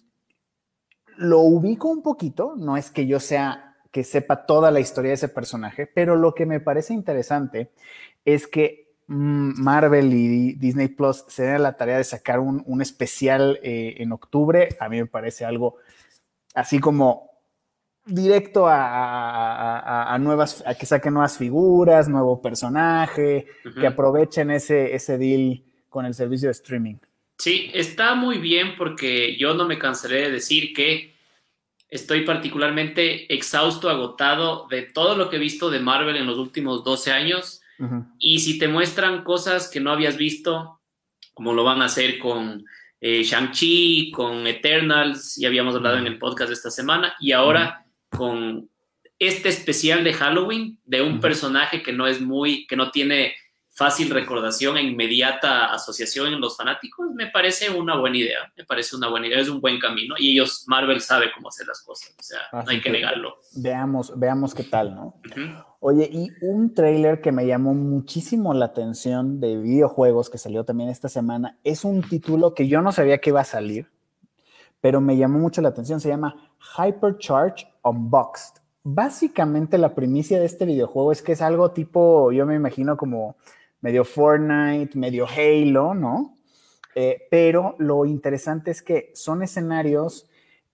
lo 1.17 1.39
ubico 1.39 1.87
un 1.89 2.03
poquito, 2.03 2.55
no 2.55 2.77
es 2.77 2.91
que 2.91 3.07
yo 3.07 3.19
sea 3.19 3.74
que 3.95 4.03
sepa 4.03 4.45
toda 4.45 4.71
la 4.71 4.81
historia 4.81 5.11
de 5.11 5.15
ese 5.15 5.29
personaje, 5.29 5.87
pero 5.87 6.17
lo 6.17 6.35
que 6.35 6.45
me 6.45 6.59
parece 6.59 6.93
interesante 6.93 7.71
es 8.25 8.45
que 8.45 8.89
mm, 9.07 9.53
Marvel 9.63 10.13
y 10.13 10.51
Disney 10.55 10.89
Plus 10.89 11.23
se 11.29 11.43
den 11.43 11.63
la 11.63 11.77
tarea 11.77 11.95
de 11.95 12.03
sacar 12.03 12.41
un, 12.41 12.81
especial 12.81 13.57
eh, 13.63 13.95
en 13.99 14.11
octubre. 14.11 14.67
A 14.81 14.89
mí 14.89 14.97
me 14.97 15.05
parece 15.05 15.45
algo 15.45 15.77
así 16.53 16.79
como 16.79 17.29
directo 18.05 18.65
a, 18.67 20.17
nuevas, 20.19 20.61
a 20.67 20.75
que 20.75 20.85
saquen 20.85 21.13
nuevas 21.13 21.37
figuras, 21.37 22.09
nuevo 22.09 22.41
personaje, 22.41 23.47
que 23.79 23.87
aprovechen 23.87 24.51
ese, 24.51 24.93
ese 24.93 25.17
deal 25.17 25.63
con 25.87 26.05
el 26.05 26.13
servicio 26.13 26.49
de 26.49 26.51
streaming. 26.51 26.95
Sí, 27.37 27.71
está 27.73 28.13
muy 28.13 28.39
bien 28.39 28.75
porque 28.77 29.37
yo 29.37 29.53
no 29.53 29.65
me 29.65 29.79
cansaré 29.79 30.23
de 30.23 30.31
decir 30.31 30.73
que 30.73 31.14
estoy 31.95 32.21
particularmente 32.21 33.33
exhausto, 33.33 33.89
agotado 33.89 34.67
de 34.69 34.83
todo 34.83 35.15
lo 35.15 35.29
que 35.29 35.37
he 35.37 35.39
visto 35.39 35.69
de 35.69 35.79
Marvel 35.79 36.15
en 36.15 36.27
los 36.27 36.37
últimos 36.37 36.83
12 36.83 37.11
años. 37.11 37.61
Y 38.19 38.39
si 38.39 38.57
te 38.57 38.67
muestran 38.67 39.23
cosas 39.23 39.69
que 39.69 39.81
no 39.81 39.91
habías 39.91 40.15
visto, 40.15 40.79
como 41.33 41.53
lo 41.53 41.63
van 41.63 41.81
a 41.81 41.85
hacer 41.85 42.19
con 42.19 42.65
eh, 43.01 43.23
Shang-Chi, 43.23 44.11
con 44.11 44.47
Eternals, 44.47 45.35
ya 45.35 45.49
habíamos 45.49 45.75
hablado 45.75 45.97
en 45.97 46.07
el 46.07 46.17
podcast 46.17 46.49
de 46.49 46.53
esta 46.53 46.71
semana, 46.71 47.15
y 47.19 47.33
ahora 47.33 47.85
con 48.09 48.69
este 49.19 49.49
especial 49.49 50.03
de 50.03 50.13
Halloween 50.13 50.79
de 50.85 51.01
un 51.01 51.19
personaje 51.19 51.81
que 51.81 51.91
no 51.91 52.07
es 52.07 52.21
muy, 52.21 52.65
que 52.67 52.75
no 52.75 52.91
tiene 52.91 53.35
fácil 53.75 54.09
recordación 54.09 54.77
e 54.77 54.83
inmediata 54.83 55.65
asociación 55.73 56.33
en 56.33 56.39
los 56.39 56.55
fanáticos, 56.55 57.11
me 57.13 57.27
parece 57.27 57.69
una 57.69 57.97
buena 57.97 58.17
idea, 58.17 58.39
me 58.55 58.63
parece 58.63 58.95
una 58.95 59.09
buena 59.09 59.27
idea, 59.27 59.41
es 59.41 59.49
un 59.49 59.59
buen 59.59 59.79
camino 59.79 60.15
y 60.17 60.31
ellos, 60.31 60.63
Marvel 60.67 61.01
sabe 61.01 61.25
cómo 61.35 61.49
hacer 61.49 61.67
las 61.67 61.81
cosas, 61.81 62.15
o 62.17 62.23
sea, 62.23 62.39
no 62.53 62.69
hay 62.69 62.79
que, 62.79 62.89
negarlo. 62.89 63.35
Veamos, 63.57 64.17
veamos 64.17 64.55
qué 64.55 64.63
tal, 64.63 64.95
¿no? 64.95 65.19
Oye, 65.81 66.09
y 66.09 66.29
un 66.41 66.73
trailer 66.73 67.19
que 67.19 67.33
me 67.33 67.45
llamó 67.45 67.73
muchísimo 67.73 68.53
la 68.53 68.65
atención 68.65 69.41
de 69.41 69.57
videojuegos 69.57 70.29
que 70.29 70.37
salió 70.37 70.63
también 70.63 70.89
esta 70.89 71.09
semana, 71.09 71.59
es 71.65 71.83
un 71.83 72.01
título 72.01 72.53
que 72.53 72.69
yo 72.69 72.81
no 72.81 72.93
sabía 72.93 73.17
que 73.17 73.31
iba 73.31 73.41
a 73.41 73.45
salir, 73.45 73.91
pero 74.79 75.01
me 75.01 75.17
llamó 75.17 75.37
mucho 75.37 75.61
la 75.61 75.69
atención, 75.69 75.99
se 75.99 76.07
llama 76.07 76.53
Hypercharge 76.77 77.67
Unboxed. 77.83 78.61
Básicamente 78.83 79.77
la 79.77 79.95
primicia 79.95 80.39
de 80.39 80.45
este 80.45 80.63
videojuego 80.63 81.11
es 81.11 81.21
que 81.21 81.33
es 81.33 81.41
algo 81.41 81.71
tipo, 81.71 82.31
yo 82.31 82.45
me 82.45 82.55
imagino 82.55 82.95
como 82.95 83.35
medio 83.85 84.03
Fortnite, 84.03 84.97
medio 84.97 85.27
Halo, 85.27 85.93
¿no? 85.93 86.35
Eh, 86.95 87.27
pero 87.29 87.75
lo 87.77 88.07
interesante 88.07 88.71
es 88.71 88.81
que 88.81 89.11
son 89.13 89.43
escenarios 89.43 90.27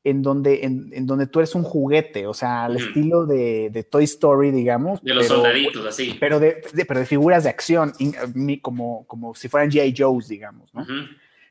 en 0.06 0.22
donde, 0.22 0.64
en, 0.64 1.06
donde 1.06 1.28
tú 1.28 1.40
eres 1.40 1.54
un 1.54 1.64
juguete, 1.64 2.26
o 2.26 2.34
sea, 2.34 2.64
al 2.64 2.78
estilo 2.78 3.26
de, 3.26 3.86
Toy 3.92 4.06
Story, 4.06 4.52
digamos. 4.52 5.04
De 5.04 5.14
los 5.14 5.28
soldaditos, 5.28 5.86
así. 5.86 6.16
Pero 6.22 6.40
de, 6.40 6.64
pero 6.88 7.02
de 7.02 7.06
figuras 7.06 7.44
de 7.44 7.50
acción, 7.50 7.92
como, 8.62 9.06
como 9.08 9.36
si 9.36 9.50
fueran 9.50 9.70
G.I. 9.70 9.94
Joe's, 9.96 10.30
digamos, 10.30 10.74
¿no? 10.74 10.86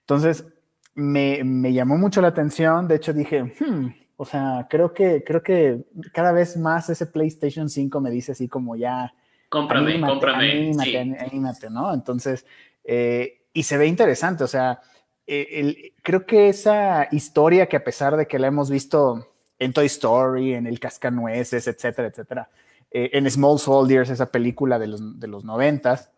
Entonces, 0.01 0.47
me, 0.95 1.45
me, 1.45 1.75
llamó 1.75 1.99
mucho 1.99 2.23
la 2.23 2.29
atención, 2.29 2.89
de 2.89 2.95
hecho 2.95 3.13
dije, 3.13 3.43
hmm, 3.43 3.87
o 4.17 4.25
sea, 4.25 4.67
creo 4.71 4.95
que, 4.95 5.23
creo 5.25 5.43
que 5.43 5.85
cada 6.15 6.33
vez 6.33 6.57
más 6.57 6.89
ese 6.89 7.05
PlayStation 7.05 7.69
5 7.69 8.01
me 8.01 8.11
dice 8.11 8.33
así 8.33 8.49
como 8.49 8.77
ya. 8.77 9.13
Cómprame, 9.51 10.01
cómprame. 10.01 10.53
Anímate, 10.53 11.19
anímate, 11.19 11.71
¿no? 11.71 11.93
Entonces, 11.93 12.47
eh, 12.85 13.43
y 13.53 13.65
se 13.65 13.77
ve 13.77 13.89
interesante, 13.89 14.45
o 14.45 14.47
sea, 14.47 14.81
eh, 15.27 15.93
creo 16.03 16.25
que 16.25 16.49
esa 16.49 17.09
historia 17.11 17.67
que 17.67 17.77
a 17.77 17.85
pesar 17.85 18.17
de 18.17 18.27
que 18.27 18.39
la 18.39 18.47
hemos 18.47 18.71
visto 18.71 19.29
en 19.59 19.73
Toy 19.73 19.87
Story, 19.87 20.55
en 20.55 20.69
El 20.69 20.79
Cascanueces, 20.79 21.67
etcétera, 21.67 22.09
etcétera, 22.09 22.49
eh, 22.93 23.11
en 23.13 23.29
Small 23.29 23.59
Soldiers, 23.59 24.09
esa 24.09 24.31
película 24.31 24.79
de 24.79 24.87
los, 24.87 25.19
de 25.19 25.27
los 25.27 25.45
noventas, 25.45 26.11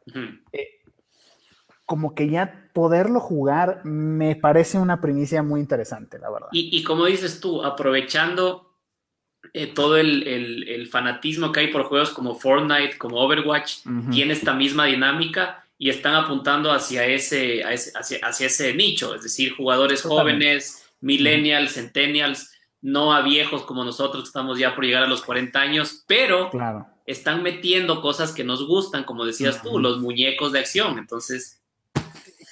como 1.87 2.15
que 2.15 2.29
ya 2.29 2.71
poderlo 2.75 3.19
jugar 3.19 3.85
me 3.85 4.37
parece 4.37 4.79
una 4.79 5.01
primicia 5.01 5.43
muy 5.43 5.61
interesante, 5.61 6.19
la 6.19 6.31
verdad. 6.31 6.49
Y, 6.53 6.83
como 6.85 7.07
dices 7.07 7.41
tú, 7.41 7.65
aprovechando 7.65 8.72
eh, 9.55 9.67
todo 9.67 9.97
el, 9.97 10.89
fanatismo 10.91 11.53
que 11.53 11.61
hay 11.61 11.67
por 11.69 11.85
juegos 11.85 12.11
como 12.11 12.35
Fortnite, 12.35 12.99
como 12.99 13.19
Overwatch, 13.19 13.79
tiene 14.11 14.33
esta 14.33 14.55
misma 14.55 14.87
dinámica 14.87 15.65
y 15.79 15.91
están 15.91 16.15
apuntando 16.15 16.73
hacia 16.73 17.05
ese, 17.07 17.63
hacia, 17.65 18.47
ese 18.47 18.75
nicho, 18.75 19.15
es 19.15 19.23
decir, 19.23 19.55
jugadores 19.57 20.03
jóvenes, 20.03 20.87
millennials, 21.01 21.75
centennials, 21.75 22.53
no 22.81 23.13
a 23.13 23.23
viejos 23.23 23.63
como 23.63 23.85
nosotros 23.85 24.25
que 24.25 24.29
estamos 24.29 24.59
ya 24.59 24.75
por 24.75 24.85
llegar 24.85 25.03
a 25.03 25.09
los 25.09 25.23
40 25.23 25.61
años, 25.61 26.05
pero 26.07 26.51
están 27.07 27.43
metiendo 27.43 28.01
cosas 28.01 28.33
que 28.33 28.45
nos 28.45 28.67
gustan, 28.67 29.05
como 29.05 29.25
decías 29.25 29.63
tú, 29.63 29.79
los 29.79 30.01
muñecos 30.01 30.53
de 30.53 30.61
acción. 30.61 30.99
Entonces, 30.99 31.63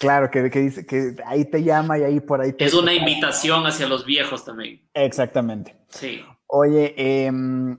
Claro, 0.01 0.31
que, 0.31 0.41
dice 0.41 0.87
que 0.87 1.15
ahí 1.27 1.45
te 1.45 1.63
llama 1.63 1.99
y 1.99 2.05
ahí 2.05 2.21
por 2.21 2.41
ahí 2.41 2.55
te. 2.55 2.65
Es 2.65 2.73
una 2.73 2.95
invitación 2.95 3.67
hacia 3.67 3.87
los 3.87 4.07
viejos 4.07 4.47
también. 4.47 4.81
Exactamente. 4.95 5.77
Sí. 5.91 6.25
Oye, 6.53 6.95
un 7.29 7.79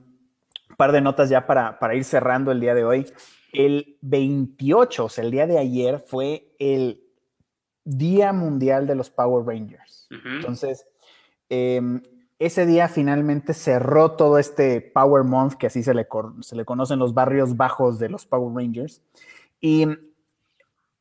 par 0.76 0.92
de 0.92 1.00
notas 1.00 1.28
ya 1.28 1.46
para, 1.46 1.78
para 1.78 1.94
ir 1.94 2.04
cerrando 2.04 2.50
el 2.52 2.60
día 2.60 2.74
de 2.74 2.84
hoy. 2.84 3.06
El 3.52 3.98
28, 4.00 5.04
o 5.04 5.08
sea, 5.08 5.24
el 5.24 5.30
día 5.30 5.46
de 5.46 5.58
ayer, 5.58 5.98
fue 6.00 6.54
el 6.58 7.02
Día 7.84 8.32
Mundial 8.32 8.86
de 8.86 8.94
los 8.94 9.10
Power 9.10 9.44
Rangers. 9.44 10.08
Entonces, 10.10 10.86
em, 11.48 12.00
ese 12.38 12.64
día 12.64 12.88
finalmente 12.88 13.54
cerró 13.54 14.12
todo 14.12 14.38
este 14.38 14.80
Power 14.80 15.24
Month, 15.24 15.54
que 15.54 15.66
así 15.66 15.82
se 15.82 15.92
le, 15.94 16.06
se 16.40 16.56
le 16.56 16.64
conocen 16.64 16.98
los 16.98 17.12
barrios 17.12 17.56
bajos 17.56 17.98
de 17.98 18.08
los 18.08 18.24
Power 18.24 18.54
Rangers. 18.54 19.02
Y 19.60 19.86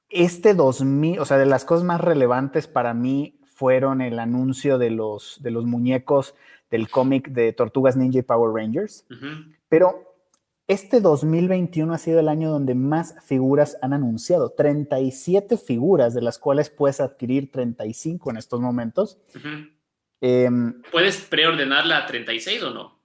este 0.09 0.53
2000, 0.53 1.19
o 1.19 1.25
sea, 1.25 1.37
de 1.37 1.45
las 1.45 1.65
cosas 1.65 1.85
más 1.85 2.01
relevantes 2.01 2.67
para 2.67 2.93
mí 2.93 3.39
fueron 3.45 4.01
el 4.01 4.19
anuncio 4.19 4.77
de 4.77 4.89
los, 4.89 5.37
de 5.41 5.51
los 5.51 5.65
muñecos 5.65 6.35
del 6.71 6.89
cómic 6.89 7.29
de 7.29 7.53
Tortugas 7.53 7.95
Ninja 7.95 8.19
y 8.19 8.23
Power 8.23 8.53
Rangers. 8.55 9.05
Pero 9.69 10.11
este 10.67 11.01
2021 11.01 11.93
ha 11.93 11.97
sido 11.97 12.21
el 12.21 12.29
año 12.29 12.49
donde 12.49 12.75
más 12.75 13.15
figuras 13.25 13.77
han 13.81 13.93
anunciado. 13.93 14.51
37 14.51 15.57
figuras, 15.57 16.13
de 16.13 16.21
las 16.21 16.39
cuales 16.39 16.69
puedes 16.69 17.01
adquirir 17.01 17.51
35 17.51 18.31
en 18.31 18.37
estos 18.37 18.61
momentos. 18.61 19.19
Em, 20.21 20.81
¿Puedes 20.91 21.21
preordenar 21.21 21.85
la 21.85 22.05
36 22.05 22.63
o 22.63 22.69
no? 22.71 23.01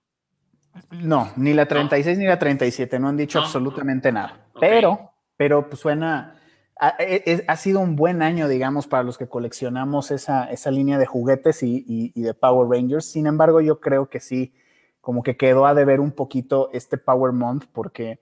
No, 0.90 1.32
ni 1.37 1.54
la 1.54 1.66
36 1.66 2.18
ni 2.18 2.26
la 2.26 2.38
37, 2.38 2.99
no 3.00 3.08
han 3.08 3.16
dicho 3.16 3.40
absolutamente 3.40 4.12
nada. 4.12 4.46
Pero, 4.61 5.12
pero 5.37 5.68
pues 5.68 5.80
suena, 5.80 6.36
e, 6.80 7.45
ha, 7.49 7.56
sido 7.56 7.80
un 7.80 7.97
buen 7.97 8.23
año, 8.23 8.49
digamos, 8.49 8.87
para 8.87 9.02
los 9.02 9.16
que 9.16 9.28
coleccionamos 9.28 10.11
esa, 10.11 10.71
línea 10.71 10.99
de 10.99 11.06
juguetes 11.06 11.62
y, 11.62 12.12
de 12.14 12.35
Power 12.35 12.68
Rangers. 12.68 13.06
Sin 13.06 13.26
embargo, 13.26 13.61
yo 13.61 13.80
creo 13.80 14.11
que 14.11 14.21
sí, 14.21 14.54
como 15.00 15.23
que 15.23 15.37
quedó 15.37 15.66
a 15.66 15.75
deber 15.75 16.00
un 16.00 16.12
poquito 16.12 16.71
este 16.73 16.99
Power 16.99 17.33
Month 17.33 17.64
porque 17.73 18.21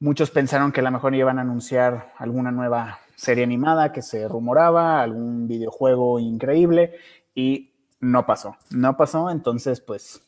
muchos 0.00 0.30
pensaron 0.30 0.72
que 0.72 0.80
a 0.80 0.84
lo 0.84 0.90
mejor 0.90 1.14
iban 1.14 1.38
a 1.38 1.42
anunciar 1.42 2.12
alguna 2.18 2.50
nueva 2.50 2.98
serie 3.14 3.44
animada 3.44 3.92
que 3.92 4.02
se 4.02 4.26
rumoraba, 4.28 5.00
algún 5.00 5.46
videojuego 5.46 6.18
increíble 6.18 6.96
y 7.34 7.72
no 8.00 8.26
pasó, 8.26 8.56
no 8.70 8.96
pasó. 8.96 9.30
Entonces, 9.30 9.80
pues 9.80 10.20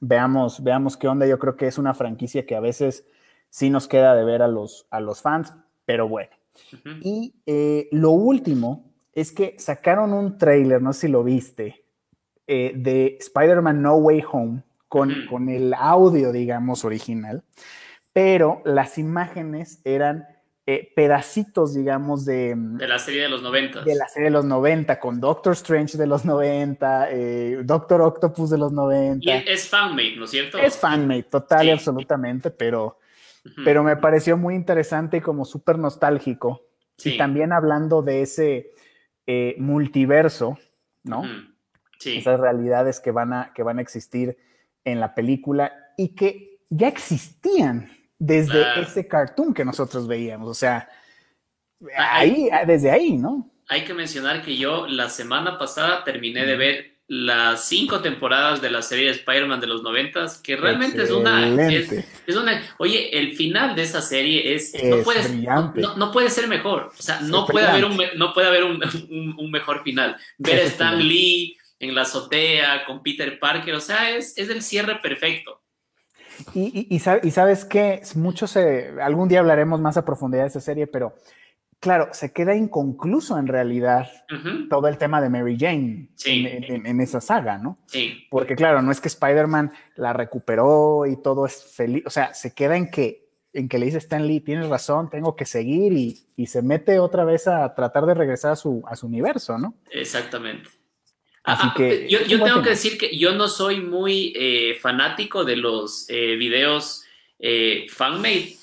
veamos, 0.00 0.62
veamos 0.62 0.96
qué 0.96 1.06
onda. 1.06 1.26
Yo 1.26 1.38
creo 1.38 1.56
que 1.56 1.68
es 1.68 1.78
una 1.78 1.94
franquicia 1.94 2.46
que 2.46 2.56
a 2.56 2.60
veces 2.60 3.06
sí 3.48 3.70
nos 3.70 3.86
queda 3.86 4.14
de 4.16 4.24
ver 4.24 4.42
a 4.42 4.48
los, 4.48 4.86
a 4.90 5.00
los 5.00 5.22
fans, 5.22 5.54
pero 5.84 6.08
bueno. 6.08 6.30
Y 7.00 7.34
eh, 7.46 7.88
lo 7.92 8.10
último 8.10 8.92
es 9.12 9.32
que 9.32 9.56
sacaron 9.58 10.12
un 10.12 10.38
trailer, 10.38 10.82
no 10.82 10.92
sé 10.92 11.02
si 11.02 11.08
lo 11.08 11.22
viste, 11.24 11.84
eh, 12.46 12.72
de 12.74 13.16
Spider-Man 13.20 13.80
No 13.80 13.96
Way 13.96 14.24
Home 14.30 14.62
con, 14.88 15.12
con 15.28 15.48
el 15.48 15.74
audio, 15.74 16.32
digamos, 16.32 16.84
original, 16.84 17.42
pero 18.12 18.62
las 18.64 18.98
imágenes 18.98 19.80
eran 19.84 20.26
eh, 20.66 20.92
pedacitos, 20.94 21.74
digamos, 21.74 22.24
de... 22.24 22.54
De 22.56 22.88
la 22.88 22.98
serie 22.98 23.22
de 23.22 23.28
los 23.28 23.42
90. 23.42 23.82
De 23.82 23.94
la 23.94 24.08
serie 24.08 24.26
de 24.26 24.32
los 24.32 24.44
90, 24.44 25.00
con 25.00 25.20
Doctor 25.20 25.52
Strange 25.54 25.98
de 25.98 26.06
los 26.06 26.24
90, 26.24 27.08
Doctor 27.64 28.00
Octopus 28.02 28.50
de 28.50 28.58
los 28.58 28.72
90. 28.72 29.24
Y 29.24 29.30
es 29.30 29.68
fanmade, 29.68 30.16
¿no 30.16 30.24
es 30.24 30.30
cierto? 30.30 30.58
Es 30.58 30.76
fanmade, 30.76 31.24
total 31.24 31.66
y 31.66 31.70
absolutamente, 31.70 32.50
pero 32.50 32.98
pero 33.64 33.82
me 33.82 33.96
pareció 33.96 34.36
muy 34.36 34.54
interesante 34.54 35.18
y 35.18 35.20
como 35.20 35.44
súper 35.44 35.78
nostálgico. 35.78 36.62
Y 37.02 37.18
también 37.18 37.52
hablando 37.52 38.02
de 38.02 38.22
ese 38.22 38.72
eh, 39.26 39.54
multiverso, 39.58 40.58
¿no? 41.02 41.24
Sí. 41.98 42.18
Esas 42.18 42.40
realidades 42.40 43.00
que 43.00 43.10
van, 43.10 43.32
a, 43.32 43.52
que 43.54 43.62
van 43.62 43.78
a 43.78 43.82
existir 43.82 44.36
en 44.84 45.00
la 45.00 45.14
película 45.14 45.72
y 45.96 46.14
que 46.14 46.60
ya 46.70 46.88
existían 46.88 47.90
desde 48.18 48.80
ese 48.80 49.06
cartoon 49.06 49.52
que 49.52 49.64
nosotros 49.64 50.06
veíamos. 50.06 50.48
O 50.48 50.54
sea, 50.54 50.88
ahí, 51.96 52.48
desde 52.66 52.90
ahí, 52.90 53.16
¿no? 53.16 53.50
Hay 53.68 53.84
que 53.84 53.94
mencionar 53.94 54.42
que 54.42 54.56
yo 54.56 54.86
la 54.86 55.08
semana 55.08 55.58
pasada 55.58 56.04
terminé 56.04 56.44
de 56.44 56.56
ver 56.56 56.93
las 57.06 57.66
cinco 57.66 58.00
temporadas 58.00 58.62
de 58.62 58.70
la 58.70 58.80
serie 58.80 59.06
de 59.06 59.10
Spider-Man 59.12 59.60
de 59.60 59.66
los 59.66 59.82
noventas, 59.82 60.38
que 60.38 60.56
realmente 60.56 61.02
es 61.02 61.10
una, 61.10 61.46
es, 61.68 62.36
una... 62.36 62.62
Oye, 62.78 63.18
el 63.18 63.36
final 63.36 63.76
de 63.76 63.82
esa 63.82 64.00
serie 64.00 64.54
es... 64.54 64.72
no, 64.82 65.02
puede, 66.12 66.30
ser 66.30 66.48
mejor. 66.48 66.92
O 66.98 67.02
sea, 67.02 67.20
no 67.20 67.46
puede, 67.46 67.66
haber 67.66 67.84
un, 67.84 68.00
no 68.16 68.32
puede 68.32 68.48
haber 68.48 68.64
un, 68.64 69.50
mejor 69.50 69.82
final. 69.82 70.16
Ver 70.38 70.60
a 70.60 70.62
Stan 70.64 70.98
Lee 70.98 71.56
en 71.78 71.94
la 71.94 72.02
azotea 72.02 72.86
con 72.86 73.02
Peter 73.02 73.38
Parker, 73.38 73.74
o 73.74 73.80
sea, 73.80 74.16
es, 74.16 74.38
es 74.38 74.48
el 74.48 74.62
cierre 74.62 74.96
perfecto. 74.96 75.60
Y, 76.54 76.86
y, 76.90 76.98
sabes 76.98 77.64
que 77.64 78.00
muchos, 78.14 78.56
algún 78.56 79.28
día 79.28 79.40
hablaremos 79.40 79.80
más 79.80 79.96
a 79.96 80.04
profundidad 80.04 80.44
de 80.44 80.48
esa 80.48 80.60
serie, 80.60 80.86
pero 80.86 81.14
claro, 81.84 82.08
se 82.12 82.32
queda 82.32 82.56
inconcluso 82.56 83.36
en 83.38 83.46
realidad 83.46 84.10
todo 84.70 84.88
el 84.88 84.96
tema 84.96 85.20
de 85.20 85.28
Mary 85.28 85.54
Jane 85.58 86.08
en, 86.24 87.00
esa 87.02 87.20
saga, 87.20 87.58
¿no? 87.58 87.78
Sí. 87.84 88.26
Porque 88.30 88.56
claro, 88.56 88.80
no 88.80 88.90
es 88.90 89.02
que 89.02 89.08
Spider-Man 89.08 89.70
la 89.96 90.14
recuperó 90.14 91.04
y 91.04 91.20
todo 91.20 91.44
es 91.44 91.74
feliz, 91.76 92.02
o 92.06 92.10
sea, 92.10 92.32
se 92.32 92.54
queda 92.54 92.78
en 92.78 92.90
que, 92.90 93.28
en 93.52 93.68
que 93.68 93.78
le 93.78 93.84
dice 93.84 93.98
Stan 93.98 94.26
Lee, 94.26 94.40
tienes 94.40 94.66
razón, 94.66 95.10
tengo 95.10 95.36
que 95.36 95.44
seguir 95.44 95.92
y, 95.92 96.46
se 96.46 96.62
mete 96.62 96.98
otra 96.98 97.24
vez 97.24 97.46
a 97.48 97.74
tratar 97.74 98.06
de 98.06 98.14
regresar 98.14 98.52
a 98.52 98.56
su, 98.56 98.82
a 98.88 98.96
su 98.96 99.06
universo, 99.06 99.58
¿no? 99.58 99.74
Exactamente. 99.90 100.70
Así 101.42 101.66
ah, 101.66 101.74
que 101.76 102.08
yo, 102.08 102.42
tengo 102.42 102.62
que 102.62 102.70
decir 102.70 102.96
que 102.96 103.14
yo 103.14 103.34
no 103.34 103.48
soy 103.48 103.82
muy 103.82 104.32
eh, 104.34 104.78
fanático 104.80 105.44
de 105.44 105.56
los 105.56 106.06
eh, 106.08 106.36
videos 106.36 107.04
eh, 107.38 107.84
fanmade, 107.90 108.56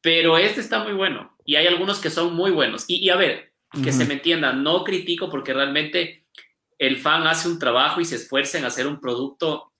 pero 0.00 0.38
este 0.38 0.60
está 0.60 0.84
muy 0.84 0.92
bueno 0.92 1.32
y 1.50 1.56
hay 1.56 1.66
algunos 1.66 1.98
que 1.98 2.10
son 2.10 2.36
muy 2.36 2.52
buenos. 2.52 2.84
Y, 2.86 3.10
a 3.10 3.16
ver, 3.16 3.52
que 3.82 3.92
se 3.92 4.04
me 4.04 4.14
entienda, 4.14 4.52
no 4.52 4.84
critico 4.84 5.28
porque 5.28 5.52
realmente 5.52 6.24
el 6.78 6.96
fan 6.96 7.26
hace 7.26 7.48
un 7.48 7.58
trabajo 7.58 8.00
y 8.00 8.04
se 8.04 8.14
esfuerza 8.14 8.58
en 8.58 8.66
hacer 8.66 8.86
un 8.86 9.00
producto 9.00 9.72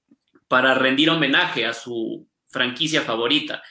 para 0.48 0.74
rendir 0.74 1.10
homenaje 1.10 1.64
a 1.64 1.72
su 1.72 2.26
franquicia 2.48 3.02
favorita. 3.02 3.62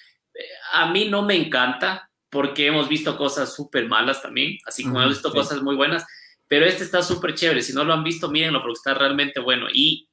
A 0.71 0.89
mí 0.93 1.09
no 1.09 1.23
me 1.23 1.35
encanta 1.35 2.09
porque 2.29 2.67
hemos 2.67 2.87
visto 2.87 3.17
cosas 3.17 3.53
súper 3.53 3.89
malas 3.89 4.21
también, 4.21 4.59
así 4.65 4.83
como 4.83 5.01
hemos 5.01 5.15
visto 5.15 5.33
cosas 5.33 5.61
muy 5.61 5.75
buenas, 5.75 6.05
pero 6.47 6.65
este 6.65 6.85
está 6.85 7.03
súper 7.03 7.35
chévere. 7.35 7.61
Si 7.61 7.73
no 7.73 7.83
lo 7.83 7.91
han 7.91 8.05
visto, 8.05 8.29
mírenlo 8.29 8.61
porque 8.61 8.77
está 8.77 8.93
realmente 8.93 9.41
bueno 9.41 9.67
y 9.73 10.07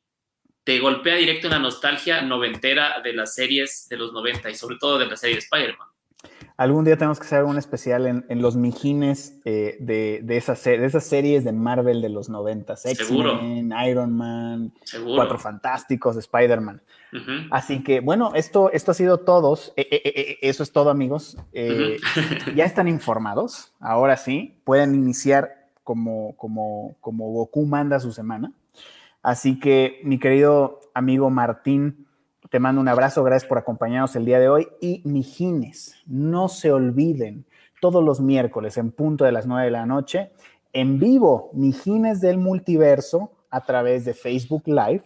te 0.64 0.80
golpea 0.80 1.14
directo 1.14 1.46
en 1.46 1.52
la 1.52 1.60
nostalgia 1.60 2.20
noventera 2.22 3.00
de 3.00 3.12
las 3.12 3.36
series 3.36 3.86
de 3.88 3.96
los 3.96 4.12
90 4.12 4.50
y 4.50 4.56
sobre 4.56 4.76
todo 4.76 4.98
de 4.98 5.06
la 5.06 5.16
serie 5.16 5.38
Spider-Man. 5.38 5.86
Algún 6.56 6.86
día 6.86 6.96
tenemos 6.96 7.18
que 7.20 7.26
hacer 7.26 7.44
un 7.44 7.58
especial 7.58 8.06
en, 8.06 8.42
los 8.42 8.56
mijines 8.56 9.38
eh, 9.44 9.76
de, 9.78 10.20
de, 10.22 10.36
esas, 10.38 10.64
de 10.64 10.86
esas 10.86 11.04
series 11.04 11.44
de 11.44 11.52
Marvel 11.52 12.00
de 12.00 12.08
los 12.08 12.30
90. 12.30 12.74
X-Men, 12.82 13.74
Iron 13.86 14.16
Man, 14.16 14.72
Cuatro 15.04 15.38
Fantásticos, 15.38 16.16
Spider-Man. 16.16 16.80
Así 17.50 17.82
que, 17.82 18.00
bueno, 18.00 18.32
esto, 18.34 18.70
esto 18.72 18.90
ha 18.90 18.94
sido 18.94 19.20
todos. 19.20 19.74
Eh, 19.76 19.86
eh, 19.90 20.38
eso 20.40 20.62
es 20.62 20.72
todo, 20.72 20.88
amigos. 20.88 21.36
ya 21.52 22.64
están 22.64 22.88
informados. 22.88 23.74
Ahora 23.78 24.16
sí, 24.16 24.58
pueden 24.64 24.94
iniciar 24.94 25.68
como, 25.84 26.36
como, 26.36 26.96
como 27.02 27.32
Goku 27.32 27.66
manda 27.66 28.00
su 28.00 28.12
semana. 28.12 28.52
Así 29.22 29.58
que, 29.58 30.00
mi 30.04 30.18
querido 30.18 30.80
amigo 30.94 31.28
Martín, 31.28 32.05
te 32.50 32.60
mando 32.60 32.80
un 32.80 32.88
abrazo, 32.88 33.24
gracias 33.24 33.48
por 33.48 33.58
acompañarnos 33.58 34.14
el 34.16 34.24
día 34.24 34.38
de 34.38 34.48
hoy. 34.48 34.68
Y 34.80 35.02
Mijines, 35.04 35.96
no 36.06 36.48
se 36.48 36.70
olviden, 36.70 37.44
todos 37.80 38.02
los 38.02 38.20
miércoles 38.20 38.76
en 38.78 38.90
punto 38.92 39.24
de 39.24 39.32
las 39.32 39.46
9 39.46 39.64
de 39.64 39.70
la 39.70 39.86
noche, 39.86 40.32
en 40.72 40.98
vivo, 40.98 41.50
Mijines 41.52 42.20
del 42.20 42.38
Multiverso 42.38 43.32
a 43.50 43.62
través 43.62 44.04
de 44.04 44.14
Facebook 44.14 44.62
Live. 44.66 45.02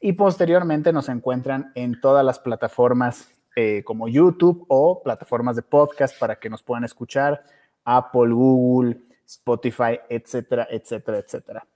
Y 0.00 0.12
posteriormente 0.12 0.92
nos 0.92 1.08
encuentran 1.08 1.72
en 1.74 2.00
todas 2.00 2.24
las 2.24 2.38
plataformas 2.38 3.30
eh, 3.56 3.82
como 3.84 4.08
YouTube 4.08 4.64
o 4.68 5.02
plataformas 5.02 5.56
de 5.56 5.62
podcast 5.62 6.18
para 6.18 6.36
que 6.36 6.48
nos 6.48 6.62
puedan 6.62 6.84
escuchar, 6.84 7.42
Apple, 7.84 8.32
Google, 8.32 9.00
Spotify, 9.26 9.98
etcétera, 10.08 10.68
etcétera, 10.70 11.18
etcétera. 11.18 11.66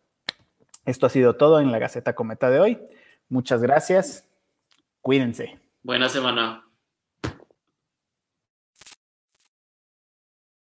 Esto 0.87 1.07
ha 1.07 1.11
sido 1.11 1.37
todo 1.37 1.61
en 1.61 1.73
la 1.73 1.79
Gaceta 1.79 2.15
Cometa 2.15 2.51
de 2.51 2.61
hoy. 2.61 2.89
Muchas 3.29 3.63
gracias 3.63 4.29
Cuídense. 5.03 5.59
Buena 5.83 6.09
semana. 6.09 6.65